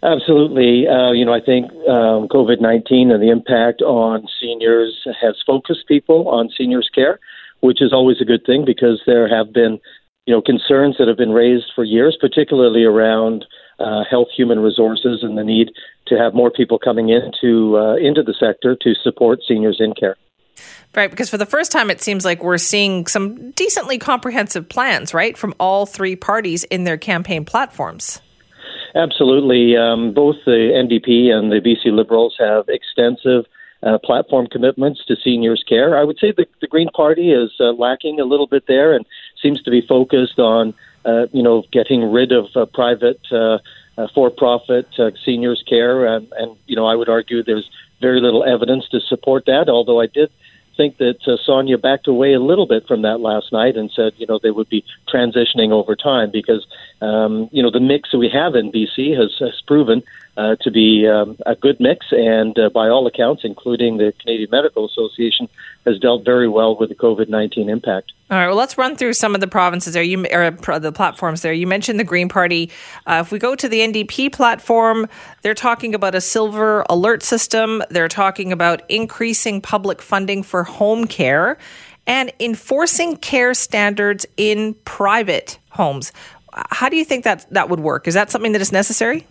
[0.02, 0.86] Absolutely.
[0.88, 5.86] Uh, you know, I think um, COVID 19 and the impact on seniors has focused
[5.88, 7.18] people on seniors' care,
[7.60, 9.80] which is always a good thing because there have been
[10.26, 13.44] you know, concerns that have been raised for years, particularly around
[13.80, 15.72] uh, health, human resources, and the need
[16.06, 20.16] to have more people coming into uh, into the sector to support seniors in care.
[20.94, 25.14] Right, because for the first time, it seems like we're seeing some decently comprehensive plans,
[25.14, 28.20] right, from all three parties in their campaign platforms.
[28.96, 29.76] Absolutely.
[29.76, 33.46] Um, both the NDP and the BC Liberals have extensive
[33.82, 35.96] uh, platform commitments to seniors' care.
[35.96, 39.06] I would say the, the Green Party is uh, lacking a little bit there and
[39.40, 40.74] seems to be focused on,
[41.04, 43.58] uh, you know, getting rid of uh, private uh,
[43.96, 44.88] uh, for-profit
[45.24, 46.04] seniors' care.
[46.04, 50.00] And, and, you know, I would argue there's very little evidence to support that, although
[50.00, 50.30] I did
[50.80, 54.14] think that uh, Sonia backed away a little bit from that last night and said,
[54.16, 56.66] you know, they would be transitioning over time because,
[57.02, 60.02] um, you know, the mix that we have in BC has, has proven
[60.36, 64.50] uh, to be um, a good mix, and uh, by all accounts, including the Canadian
[64.50, 65.48] Medical Association,
[65.84, 68.12] has dealt very well with the COVID nineteen impact.
[68.30, 70.02] All right, well, let's run through some of the provinces there.
[70.02, 71.52] You or the platforms there.
[71.52, 72.70] You mentioned the Green Party.
[73.06, 75.08] Uh, if we go to the NDP platform,
[75.42, 77.82] they're talking about a silver alert system.
[77.90, 81.58] They're talking about increasing public funding for home care
[82.06, 86.12] and enforcing care standards in private homes.
[86.52, 88.08] How do you think that that would work?
[88.08, 89.26] Is that something that is necessary?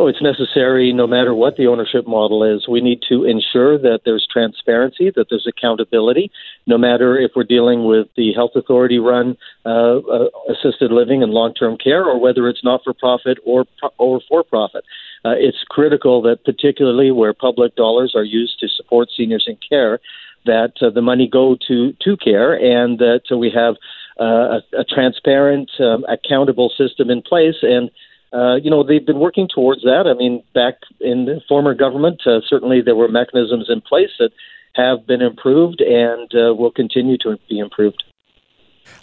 [0.00, 2.66] Oh, it's necessary no matter what the ownership model is.
[2.66, 6.30] We need to ensure that there's transparency, that there's accountability,
[6.66, 9.36] no matter if we're dealing with the health authority run
[9.66, 13.66] uh, uh, assisted living and long term care or whether it's not for profit or,
[13.98, 14.84] or for profit.
[15.22, 20.00] Uh, it's critical that, particularly where public dollars are used to support seniors in care,
[20.46, 23.74] that uh, the money go to, to care and that we have
[24.18, 27.56] uh, a, a transparent, um, accountable system in place.
[27.60, 27.90] And
[28.32, 30.04] uh, you know, they've been working towards that.
[30.06, 34.30] I mean, back in the former government, uh, certainly there were mechanisms in place that
[34.74, 38.04] have been improved and uh, will continue to be improved.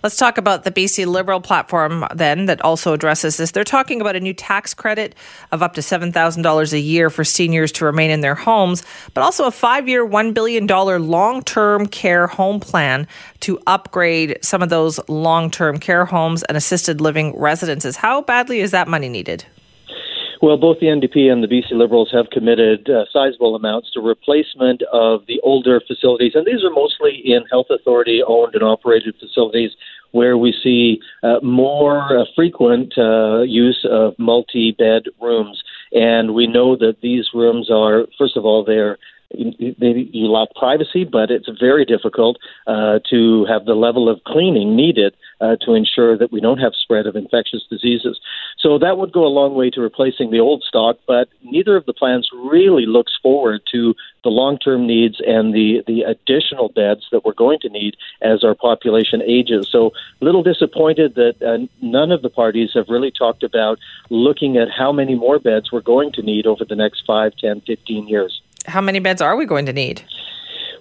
[0.03, 3.51] Let's talk about the BC Liberal platform then that also addresses this.
[3.51, 5.15] They're talking about a new tax credit
[5.51, 9.45] of up to $7,000 a year for seniors to remain in their homes, but also
[9.45, 13.07] a five year, $1 billion long term care home plan
[13.41, 17.97] to upgrade some of those long term care homes and assisted living residences.
[17.97, 19.45] How badly is that money needed?
[20.41, 24.83] Well, both the NDP and the BC Liberals have committed uh, sizable amounts to replacement
[24.93, 29.71] of the older facilities, and these are mostly in health authority owned and operated facilities
[30.11, 35.63] where we see uh, more uh, frequent uh, use of multi bed rooms.
[35.91, 38.97] And we know that these rooms are, first of all, they're
[39.29, 45.13] you lack privacy, but it's very difficult uh, to have the level of cleaning needed
[45.41, 48.19] uh, to ensure that we don't have spread of infectious diseases.
[48.57, 51.85] So that would go a long way to replacing the old stock, but neither of
[51.85, 57.23] the plans really looks forward to the long-term needs and the, the additional beds that
[57.23, 59.69] we're going to need as our population ages.
[59.71, 63.77] So a little disappointed that uh, none of the parties have really talked about
[64.09, 67.61] looking at how many more beds we're going to need over the next 5, 10,
[67.61, 70.03] 15 years how many beds are we going to need?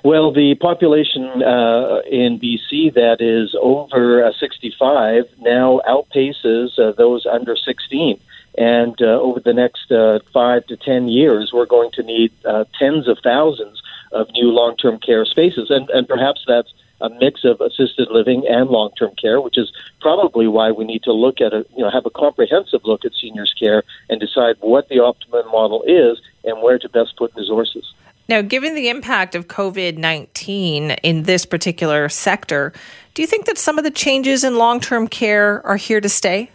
[0.04, 7.26] Well, the population uh, in BC that is over uh, 65 now outpaces uh, those
[7.26, 8.20] under 16.
[8.58, 12.64] And uh, over the next uh, five to 10 years, we're going to need uh,
[12.78, 15.70] tens of thousands of new long term care spaces.
[15.70, 20.46] And, and perhaps that's a mix of assisted living and long-term care, which is probably
[20.46, 23.54] why we need to look at a, you know, have a comprehensive look at seniors
[23.58, 27.92] care and decide what the optimum model is and where to best put resources.
[28.28, 32.72] Now, given the impact of COVID 19 in this particular sector,
[33.14, 36.08] do you think that some of the changes in long term care are here to
[36.08, 36.50] stay?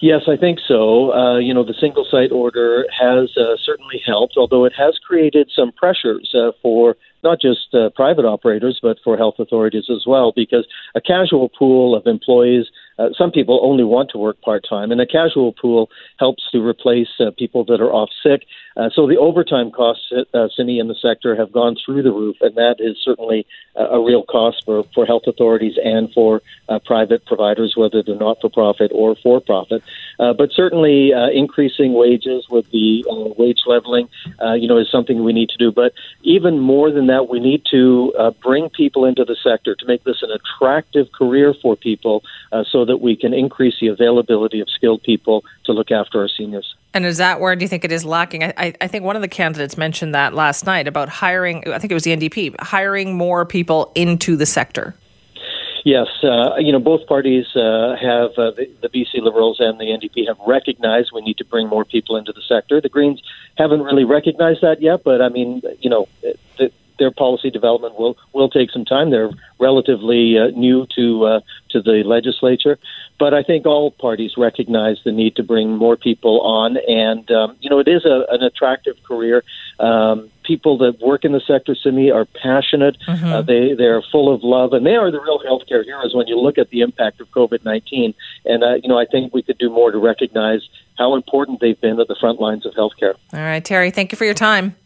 [0.00, 1.12] Yes, I think so.
[1.12, 5.50] Uh, you know, the single site order has uh, certainly helped, although it has created
[5.54, 10.32] some pressures uh, for not just uh, private operators, but for health authorities as well,
[10.34, 12.66] because a casual pool of employees,
[12.98, 16.66] uh, some people only want to work part time, and a casual pool helps to
[16.66, 18.46] replace uh, people that are off sick.
[18.76, 22.36] Uh, so the overtime costs, uh, Simi, in the sector have gone through the roof,
[22.40, 27.24] and that is certainly a real cost for, for health authorities and for uh, private
[27.26, 29.82] providers, whether they're not for profit or for profit.
[30.18, 33.04] Uh, but certainly, uh, increasing wages with the
[33.36, 34.08] wage leveling,
[34.54, 35.70] you know, is something we need to do.
[35.70, 40.04] But even more than that, we need to bring people into the sector to make
[40.04, 42.24] this an attractive career for people,
[42.70, 46.74] so that we can increase the availability of skilled people to look after our seniors.
[46.94, 48.42] And is that where do you think it is lacking?
[48.44, 51.90] I, I think one of the candidates mentioned that last night about hiring, I think
[51.90, 54.94] it was the NDP, hiring more people into the sector.
[55.86, 59.84] Yes, uh, you know, both parties uh, have, uh, the, the BC Liberals and the
[59.84, 62.80] NDP have recognized we need to bring more people into the sector.
[62.80, 63.22] The Greens
[63.56, 66.08] haven't really recognized that yet, but I mean, you know,
[66.58, 69.10] the, their policy development will will take some time.
[69.10, 72.78] They're relatively uh, new to uh, to the legislature,
[73.18, 77.56] but I think all parties recognize the need to bring more people on, and um,
[77.60, 79.44] you know it is a, an attractive career.
[79.78, 82.96] Um, people that work in the sector, Simi, are passionate.
[83.06, 83.26] Mm-hmm.
[83.26, 86.38] Uh, they they're full of love, and they are the real healthcare heroes when you
[86.38, 88.14] look at the impact of COVID nineteen.
[88.44, 91.80] And uh, you know I think we could do more to recognize how important they've
[91.80, 93.14] been at the front lines of healthcare.
[93.32, 94.76] All right, Terry, thank you for your time.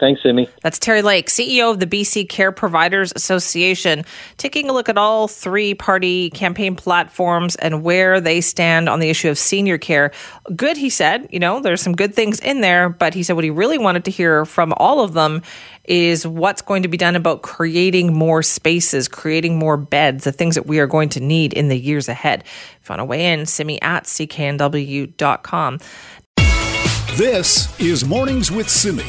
[0.00, 0.48] Thanks, Simi.
[0.62, 4.06] That's Terry Lake, CEO of the BC Care Providers Association,
[4.38, 9.10] taking a look at all three party campaign platforms and where they stand on the
[9.10, 10.10] issue of senior care.
[10.56, 11.28] Good, he said.
[11.30, 14.06] You know, there's some good things in there, but he said what he really wanted
[14.06, 15.42] to hear from all of them
[15.84, 20.54] is what's going to be done about creating more spaces, creating more beds, the things
[20.54, 22.42] that we are going to need in the years ahead.
[22.80, 25.78] If you want to weigh in, simi at cknw.com.
[27.16, 29.04] This is Mornings with Simi.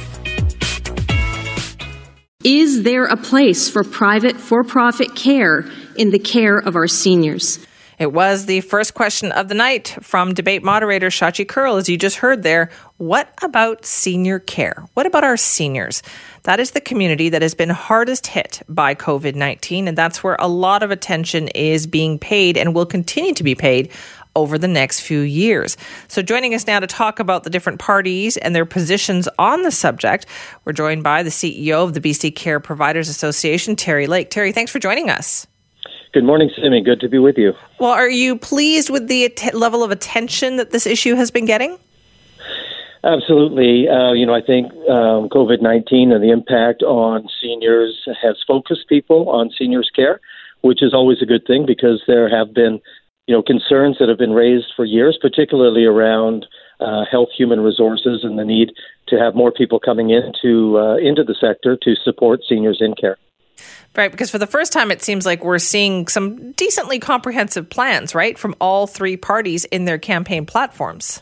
[2.44, 5.64] Is there a place for private for profit care
[5.96, 7.60] in the care of our seniors?
[8.00, 12.00] It was the first question of the night from debate moderator Shachi Kurl, as you
[12.00, 12.72] just heard there.
[12.98, 14.84] What about senior care?
[14.96, 16.02] What about our seniors?
[16.42, 20.38] That is the community that has been hardest hit by COVID 19, and that's where
[20.40, 23.92] a lot of attention is being paid and will continue to be paid
[24.36, 25.78] over the next few years.
[26.08, 29.72] So, joining us now to talk about the different parties and their positions on the
[29.72, 30.26] subject,
[30.66, 34.30] we're joined by the CEO of the BC Care Providers Association, Terry Lake.
[34.30, 35.48] Terry, thanks for joining us.
[36.14, 36.82] Good morning, Simi.
[36.84, 37.54] Good to be with you.
[37.80, 41.46] Well, are you pleased with the att- level of attention that this issue has been
[41.46, 41.78] getting?
[43.04, 43.88] Absolutely.
[43.88, 48.88] Uh, you know, I think um, COVID 19 and the impact on seniors has focused
[48.88, 50.20] people on seniors' care,
[50.62, 52.80] which is always a good thing because there have been,
[53.32, 56.46] you know, concerns that have been raised for years, particularly around
[56.82, 58.74] uh, health, human resources, and the need
[59.08, 63.16] to have more people coming into uh, into the sector to support seniors in care.
[63.96, 68.14] Right, because for the first time, it seems like we're seeing some decently comprehensive plans,
[68.14, 71.22] right, from all three parties in their campaign platforms.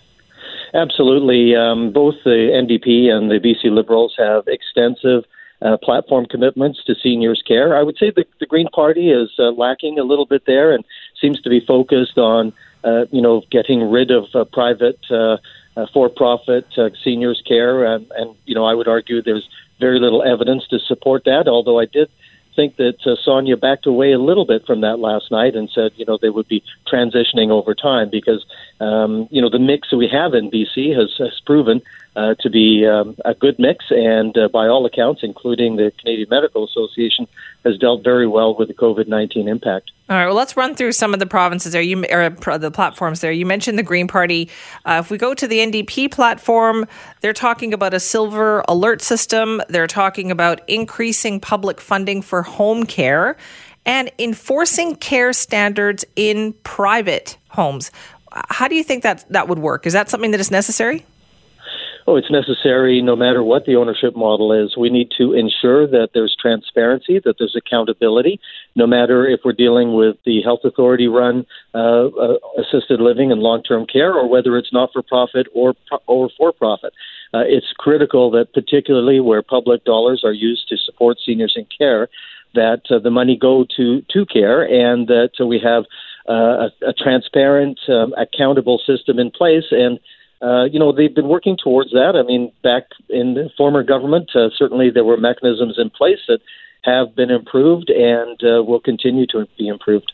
[0.73, 1.55] Absolutely.
[1.55, 5.25] Um, both the NDP and the BC Liberals have extensive
[5.61, 7.77] uh, platform commitments to seniors' care.
[7.77, 10.83] I would say the, the Green Party is uh, lacking a little bit there and
[11.21, 12.53] seems to be focused on,
[12.83, 15.37] uh, you know, getting rid of uh, private uh,
[15.75, 17.85] uh, for-profit uh, seniors' care.
[17.85, 19.47] And, and, you know, I would argue there's
[19.79, 22.09] very little evidence to support that, although I did
[22.55, 25.93] think that uh, Sonia backed away a little bit from that last night and said,
[25.95, 28.45] you know, they would be transitioning over time because,
[28.81, 31.81] um, you know, the mix that we have in BC has, has proven
[32.15, 36.27] uh, to be um, a good mix, and uh, by all accounts, including the Canadian
[36.29, 37.27] Medical Association,
[37.63, 39.91] has dealt very well with the COVID nineteen impact.
[40.09, 40.25] All right.
[40.25, 41.81] Well, let's run through some of the provinces there.
[41.81, 43.31] You or the platforms there.
[43.31, 44.49] You mentioned the Green Party.
[44.85, 46.87] Uh, if we go to the NDP platform,
[47.21, 49.61] they're talking about a silver alert system.
[49.69, 53.37] They're talking about increasing public funding for home care
[53.85, 57.91] and enforcing care standards in private homes.
[58.31, 59.85] How do you think that that would work?
[59.85, 61.05] Is that something that is necessary?
[62.09, 64.75] Oh, it's necessary no matter what the ownership model is.
[64.75, 68.39] We need to ensure that there's transparency, that there's accountability,
[68.75, 71.45] no matter if we're dealing with the health authority run
[71.75, 75.75] uh, uh, assisted living and long term care or whether it's not for profit or,
[76.07, 76.93] or for profit.
[77.31, 82.09] Uh, it's critical that, particularly where public dollars are used to support seniors in care,
[82.55, 85.83] that uh, the money go to to care and that we have
[86.27, 89.65] uh, a, a transparent, um, accountable system in place.
[89.69, 89.99] And
[90.41, 92.13] uh, you know they've been working towards that.
[92.15, 96.39] I mean, back in the former government, uh, certainly there were mechanisms in place that
[96.83, 100.11] have been improved and uh, will continue to be improved.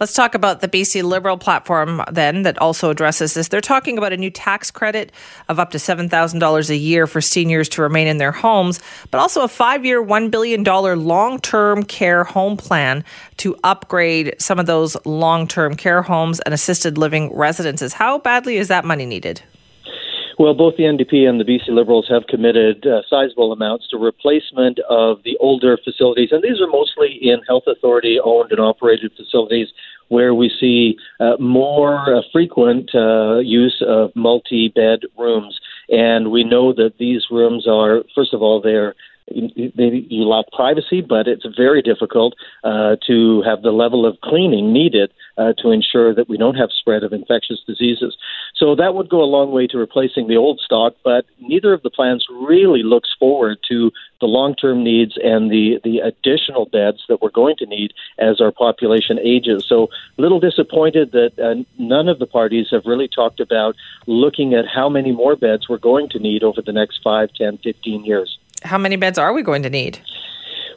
[0.00, 3.48] Let's talk about the BC Liberal platform then that also addresses this.
[3.48, 5.12] They're talking about a new tax credit
[5.48, 8.80] of up to $7,000 a year for seniors to remain in their homes,
[9.10, 13.04] but also a five year, $1 billion long term care home plan
[13.38, 17.92] to upgrade some of those long term care homes and assisted living residences.
[17.92, 19.42] How badly is that money needed?
[20.38, 24.80] Well, both the NDP and the BC Liberals have committed uh, sizable amounts to replacement
[24.90, 29.68] of the older facilities, and these are mostly in health authority owned and operated facilities
[30.08, 35.58] where we see uh, more uh, frequent uh, use of multi bed rooms.
[35.88, 38.94] And we know that these rooms are, first of all, they're
[39.26, 45.10] you lack privacy, but it's very difficult uh, to have the level of cleaning needed
[45.38, 48.16] uh, to ensure that we don't have spread of infectious diseases.
[48.54, 51.82] So that would go a long way to replacing the old stock, but neither of
[51.82, 57.20] the plans really looks forward to the long-term needs and the, the additional beds that
[57.20, 59.66] we're going to need as our population ages.
[59.66, 63.74] So a little disappointed that uh, none of the parties have really talked about
[64.06, 67.58] looking at how many more beds we're going to need over the next 5, 10,
[67.58, 70.00] 15 years how many beds are we going to need?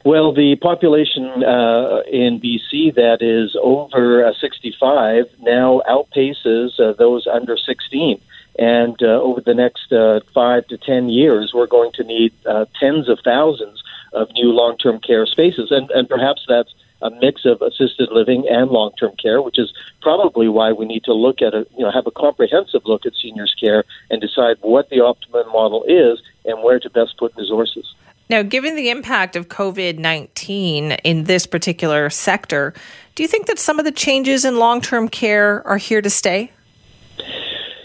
[0.05, 7.27] Well, the population uh, in BC that is over uh, 65 now outpaces uh, those
[7.27, 8.21] under 16.
[8.59, 12.65] And uh, over the next uh, five to 10 years, we're going to need uh,
[12.79, 13.83] tens of thousands
[14.13, 15.71] of new long term care spaces.
[15.71, 19.73] And, and perhaps that's a mix of assisted living and long term care, which is
[20.01, 23.13] probably why we need to look at a, you know, have a comprehensive look at
[23.21, 27.93] seniors care and decide what the optimum model is and where to best put resources.
[28.29, 32.73] Now, given the impact of COVID 19 in this particular sector,
[33.15, 36.09] do you think that some of the changes in long term care are here to
[36.09, 36.51] stay?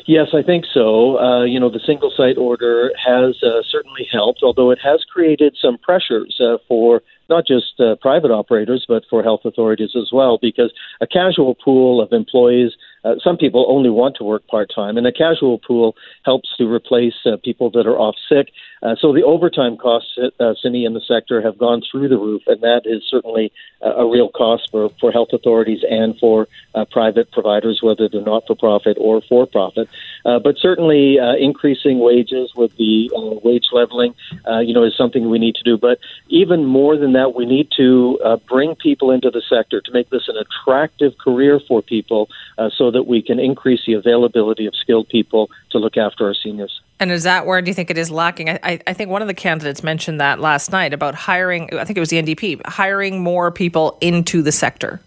[0.06, 1.18] Yes, I think so.
[1.18, 5.56] Uh, you know, the single site order has uh, certainly helped, although it has created
[5.60, 7.02] some pressures uh, for
[7.34, 12.00] not just uh, private operators, but for health authorities as well, because a casual pool
[12.02, 12.72] of employees
[13.04, 16.72] uh, some people only want to work part time, and a casual pool helps to
[16.72, 18.52] replace uh, people that are off sick.
[18.82, 22.42] Uh, so the overtime costs, uh, Simi, in the sector have gone through the roof,
[22.46, 27.30] and that is certainly a real cost for, for health authorities and for uh, private
[27.32, 29.88] providers, whether they're not for profit or for profit.
[30.24, 33.10] Uh, but certainly, increasing wages with the
[33.44, 34.14] wage leveling,
[34.60, 35.76] you know, is something we need to do.
[35.76, 39.92] But even more than that, we need to uh, bring people into the sector to
[39.92, 44.66] make this an attractive career for people, uh, so that we can increase the availability
[44.66, 46.80] of skilled people to look after our seniors.
[47.00, 48.48] And is that where do you think it is lacking?
[48.48, 51.96] I, I think one of the candidates mentioned that last night about hiring, I think
[51.96, 55.00] it was the NDP, hiring more people into the sector.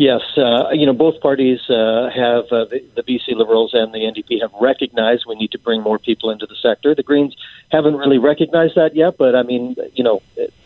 [0.00, 3.98] Yes, uh, you know, both parties uh, have, uh, the, the BC Liberals and the
[3.98, 6.94] NDP have recognized we need to bring more people into the sector.
[6.94, 7.36] The Greens
[7.70, 10.22] haven't really recognized that yet, but I mean, you know,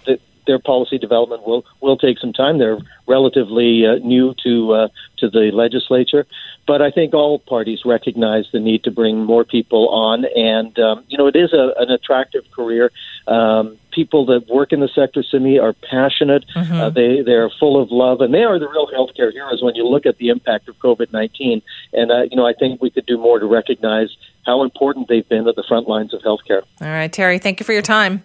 [0.07, 2.59] the, their policy development will will take some time.
[2.59, 4.89] They're relatively uh, new to uh,
[5.19, 6.27] to the legislature,
[6.67, 11.05] but I think all parties recognize the need to bring more people on, and um,
[11.09, 12.91] you know it is a, an attractive career.
[13.27, 16.45] Um, people that work in the sector, Simi, are passionate.
[16.55, 16.75] Mm-hmm.
[16.75, 19.87] Uh, they they're full of love, and they are the real healthcare heroes when you
[19.87, 21.63] look at the impact of COVID nineteen.
[21.93, 25.29] And uh, you know I think we could do more to recognize how important they've
[25.29, 26.63] been at the front lines of healthcare.
[26.81, 28.23] All right, Terry, thank you for your time.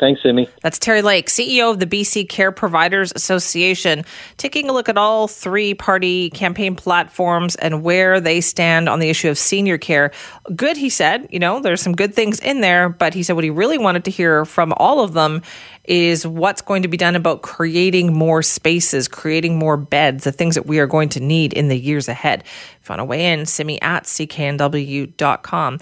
[0.00, 0.48] Thanks, Amy.
[0.62, 4.02] That's Terry Lake, CEO of the BC Care Providers Association,
[4.38, 9.10] taking a look at all three party campaign platforms and where they stand on the
[9.10, 10.10] issue of senior care.
[10.56, 11.28] Good, he said.
[11.30, 14.06] You know, there's some good things in there, but he said what he really wanted
[14.06, 15.42] to hear from all of them
[15.84, 20.54] is what's going to be done about creating more spaces, creating more beds, the things
[20.54, 22.42] that we are going to need in the years ahead.
[22.80, 25.78] If you want to weigh in, simi at cknw.com.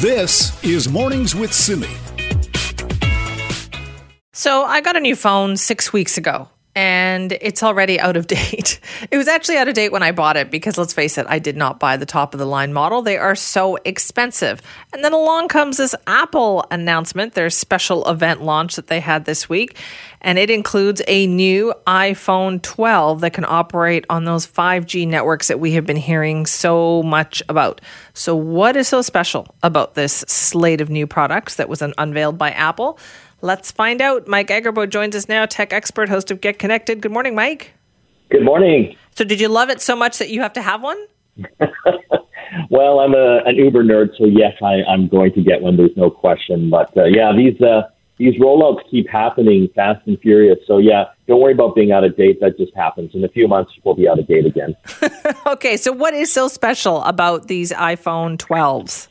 [0.00, 1.88] This is Mornings with Simi.
[4.36, 8.80] So I got a new phone six weeks ago and it's already out of date.
[9.12, 11.38] It was actually out of date when I bought it because let's face it, I
[11.38, 13.00] did not buy the top of the line model.
[13.00, 14.60] They are so expensive.
[14.92, 19.48] And then along comes this Apple announcement, their special event launch that they had this
[19.48, 19.78] week.
[20.20, 25.60] And it includes a new iPhone 12 that can operate on those 5G networks that
[25.60, 27.80] we have been hearing so much about.
[28.14, 32.50] So, what is so special about this slate of new products that was unveiled by
[32.50, 32.98] Apple?
[33.44, 34.26] Let's find out.
[34.26, 37.02] Mike Agerbo joins us now, tech expert, host of Get Connected.
[37.02, 37.72] Good morning, Mike.
[38.30, 38.96] Good morning.
[39.16, 40.96] So, did you love it so much that you have to have one?
[42.70, 45.76] well, I'm a, an Uber nerd, so yes, I, am going to get one.
[45.76, 46.70] There's no question.
[46.70, 47.82] But uh, yeah, these uh,
[48.16, 50.56] these rollouts keep happening fast and furious.
[50.66, 52.40] So yeah, don't worry about being out of date.
[52.40, 53.10] That just happens.
[53.12, 54.74] In a few months, we'll be out of date again.
[55.46, 59.08] okay, so what is so special about these iPhone 12s?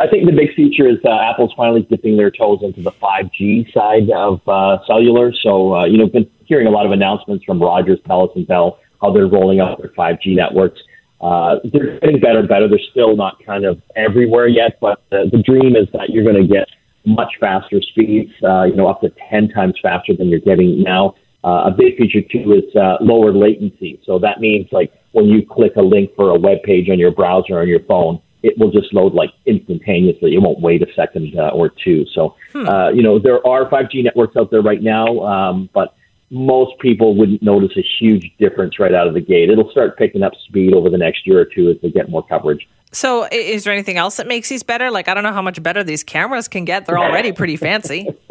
[0.00, 3.72] I think the big feature is uh, Apple's finally dipping their toes into the 5G
[3.72, 5.32] side of uh, cellular.
[5.42, 8.78] So uh, you know, been hearing a lot of announcements from Rogers, Telus, and Bell
[9.04, 10.80] how they're rolling out their 5G networks.
[11.20, 12.68] Uh, they're getting better and better.
[12.68, 16.40] They're still not kind of everywhere yet, but the, the dream is that you're going
[16.40, 16.68] to get
[17.06, 21.14] much faster speeds, uh, you know, up to 10 times faster than you're getting now.
[21.44, 24.00] Uh, a big feature too is uh, lower latency.
[24.04, 27.10] So that means like when you click a link for a web page on your
[27.10, 30.34] browser on your phone, it will just load like instantaneously.
[30.34, 32.04] It won't wait a second uh, or two.
[32.14, 32.68] So, hmm.
[32.68, 35.96] uh, you know, there are 5G networks out there right now, um, but
[36.30, 39.48] most people wouldn't notice a huge difference right out of the gate.
[39.48, 42.22] It'll start picking up speed over the next year or two as they get more
[42.26, 42.68] coverage.
[42.92, 44.90] So, is there anything else that makes these better?
[44.90, 46.86] Like, I don't know how much better these cameras can get.
[46.86, 48.06] They're already pretty fancy.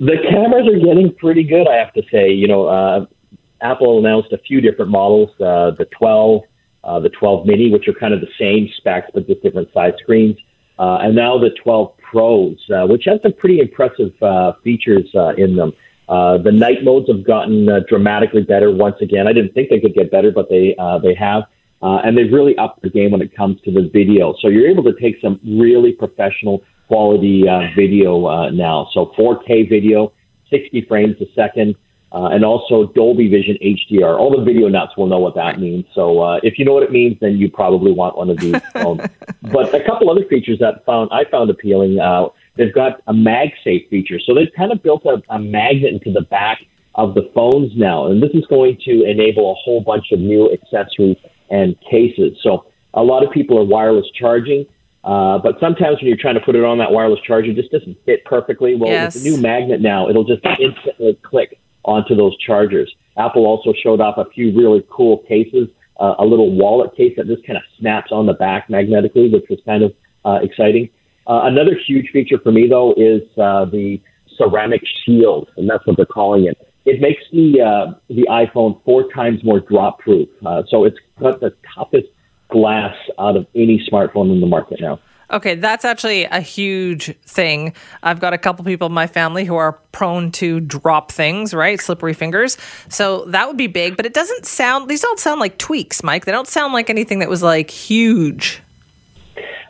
[0.00, 2.30] the cameras are getting pretty good, I have to say.
[2.30, 3.06] You know, uh,
[3.60, 6.42] Apple announced a few different models uh, the 12,
[6.86, 9.92] uh, the 12 mini, which are kind of the same specs but just different size
[9.98, 10.36] screens.
[10.78, 15.34] Uh, and now the 12 Pros, uh, which have some pretty impressive uh, features uh,
[15.34, 15.72] in them.
[16.08, 19.26] Uh, the night modes have gotten uh, dramatically better once again.
[19.26, 21.44] I didn't think they could get better, but they uh, they have.
[21.82, 24.34] Uh, and they've really upped the game when it comes to the video.
[24.40, 28.88] So you're able to take some really professional quality uh, video uh, now.
[28.92, 30.12] So 4K video,
[30.48, 31.76] 60 frames a second,
[32.16, 34.18] uh, and also Dolby Vision HDR.
[34.18, 35.84] All the video nuts will know what that means.
[35.94, 38.58] So uh, if you know what it means, then you probably want one of these
[38.72, 39.02] phones.
[39.52, 42.00] but a couple other features that found I found appealing.
[42.00, 46.10] Uh, they've got a MagSafe feature, so they've kind of built a, a magnet into
[46.10, 46.64] the back
[46.94, 50.50] of the phones now, and this is going to enable a whole bunch of new
[50.50, 51.18] accessories
[51.50, 52.38] and cases.
[52.42, 52.64] So
[52.94, 54.64] a lot of people are wireless charging,
[55.04, 57.70] uh, but sometimes when you're trying to put it on that wireless charger, it just
[57.70, 58.74] doesn't fit perfectly.
[58.74, 59.14] Well, yes.
[59.14, 62.94] with the new magnet now, it'll just instantly click onto those chargers.
[63.16, 65.68] Apple also showed off a few really cool cases,
[65.98, 69.44] uh, a little wallet case that just kind of snaps on the back magnetically, which
[69.48, 70.90] was kind of uh, exciting.
[71.26, 74.00] Uh, another huge feature for me, though, is uh, the
[74.36, 79.12] ceramic shield, and that's what they're calling it it makes the uh, the iPhone four
[79.12, 80.28] times more drop proof.
[80.46, 82.06] Uh, so it's got the toughest
[82.48, 85.00] glass out of any smartphone in the market now.
[85.30, 87.74] Okay, that's actually a huge thing.
[88.02, 91.80] I've got a couple people in my family who are prone to drop things, right?
[91.80, 92.56] Slippery fingers.
[92.88, 96.26] So that would be big, but it doesn't sound, these don't sound like tweaks, Mike.
[96.26, 98.62] They don't sound like anything that was like huge.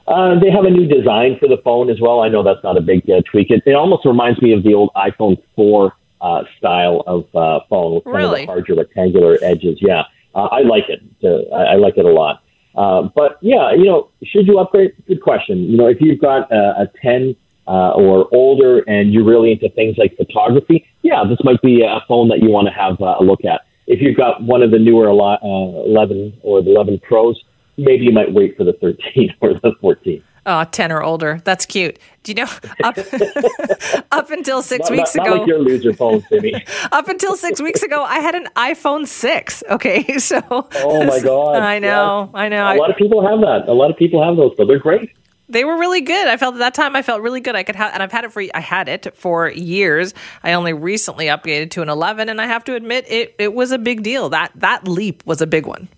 [0.06, 2.20] Uh, they have a new design for the phone as well.
[2.20, 3.50] I know that's not a big uh, tweak.
[3.50, 7.94] It, it almost reminds me of the old iPhone 4 uh, style of uh, phone
[7.96, 8.42] with kind really?
[8.42, 9.78] of the larger rectangular edges.
[9.80, 10.02] Yeah,
[10.34, 11.02] uh, I like it.
[11.24, 12.42] Uh, I, I like it a lot.
[12.76, 14.92] Uh, but yeah, you know, should you upgrade?
[15.08, 15.64] Good question.
[15.64, 17.34] You know, if you've got a, a 10
[17.66, 22.00] uh, or older and you're really into things like photography, yeah, this might be a
[22.06, 23.62] phone that you want to have uh, a look at.
[23.86, 27.42] If you've got one of the newer uh, 11 or the 11 Pros,
[27.76, 30.22] maybe you might wait for the 13 or the 14.
[30.48, 31.40] Oh, 10 or older.
[31.44, 31.98] That's cute.
[32.22, 32.50] Do you know
[32.84, 32.96] up,
[34.12, 35.34] up until six not, weeks not, ago?
[35.34, 36.54] Not like your loser phone, Timmy.
[36.92, 39.64] up until six weeks ago, I had an iPhone 6.
[39.70, 40.04] Okay.
[40.26, 40.40] So.
[40.50, 41.58] Oh, my God.
[41.58, 42.30] I know.
[42.32, 42.40] Yeah.
[42.40, 42.72] I know.
[42.72, 43.68] A lot of people have that.
[43.68, 45.10] A lot of people have those, but they're great.
[45.48, 46.26] They were really good.
[46.26, 47.54] I felt at that time I felt really good.
[47.54, 50.14] I could have, and I've had it for I had it for years.
[50.42, 53.70] I only recently upgraded to an 11, and I have to admit it it was
[53.70, 54.28] a big deal.
[54.30, 55.88] That that leap was a big one.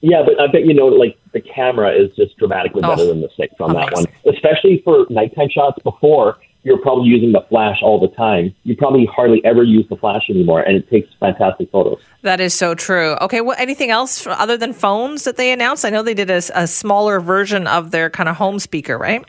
[0.00, 3.20] Yeah, but I bet you know, like the camera is just dramatically better oh, than
[3.20, 3.90] the six on amazing.
[3.90, 3.94] that
[4.24, 5.78] one, especially for nighttime shots.
[5.82, 8.52] Before you're probably using the flash all the time.
[8.64, 12.00] You probably hardly ever use the flash anymore, and it takes fantastic photos.
[12.22, 13.14] That is so true.
[13.20, 15.84] Okay, well, anything else other than phones that they announced?
[15.84, 19.24] I know they did a, a smaller version of their kind of home speaker, right?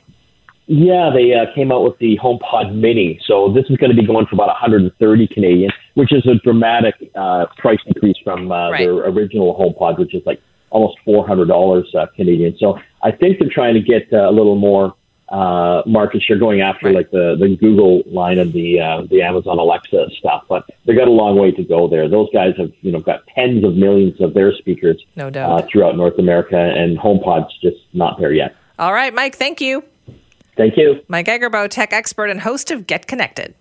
[0.65, 3.19] Yeah, they uh, came out with the HomePod Mini.
[3.27, 6.95] So this is going to be going for about 130 Canadian, which is a dramatic
[7.13, 8.79] uh, price increase from uh, right.
[8.79, 12.57] their original HomePod, which is like almost four hundred dollars uh, Canadian.
[12.57, 14.95] So I think they're trying to get uh, a little more
[15.29, 19.59] uh, market share going after like the, the Google line and the uh, the Amazon
[19.59, 20.45] Alexa stuff.
[20.47, 22.07] But they got a long way to go there.
[22.07, 25.51] Those guys have you know got tens of millions of their speakers no doubt.
[25.51, 28.55] Uh, throughout North America, and HomePod's just not there yet.
[28.79, 29.35] All right, Mike.
[29.35, 29.83] Thank you.
[30.55, 31.03] Thank you.
[31.07, 33.53] Mike Agerbo, tech expert and host of Get Connected.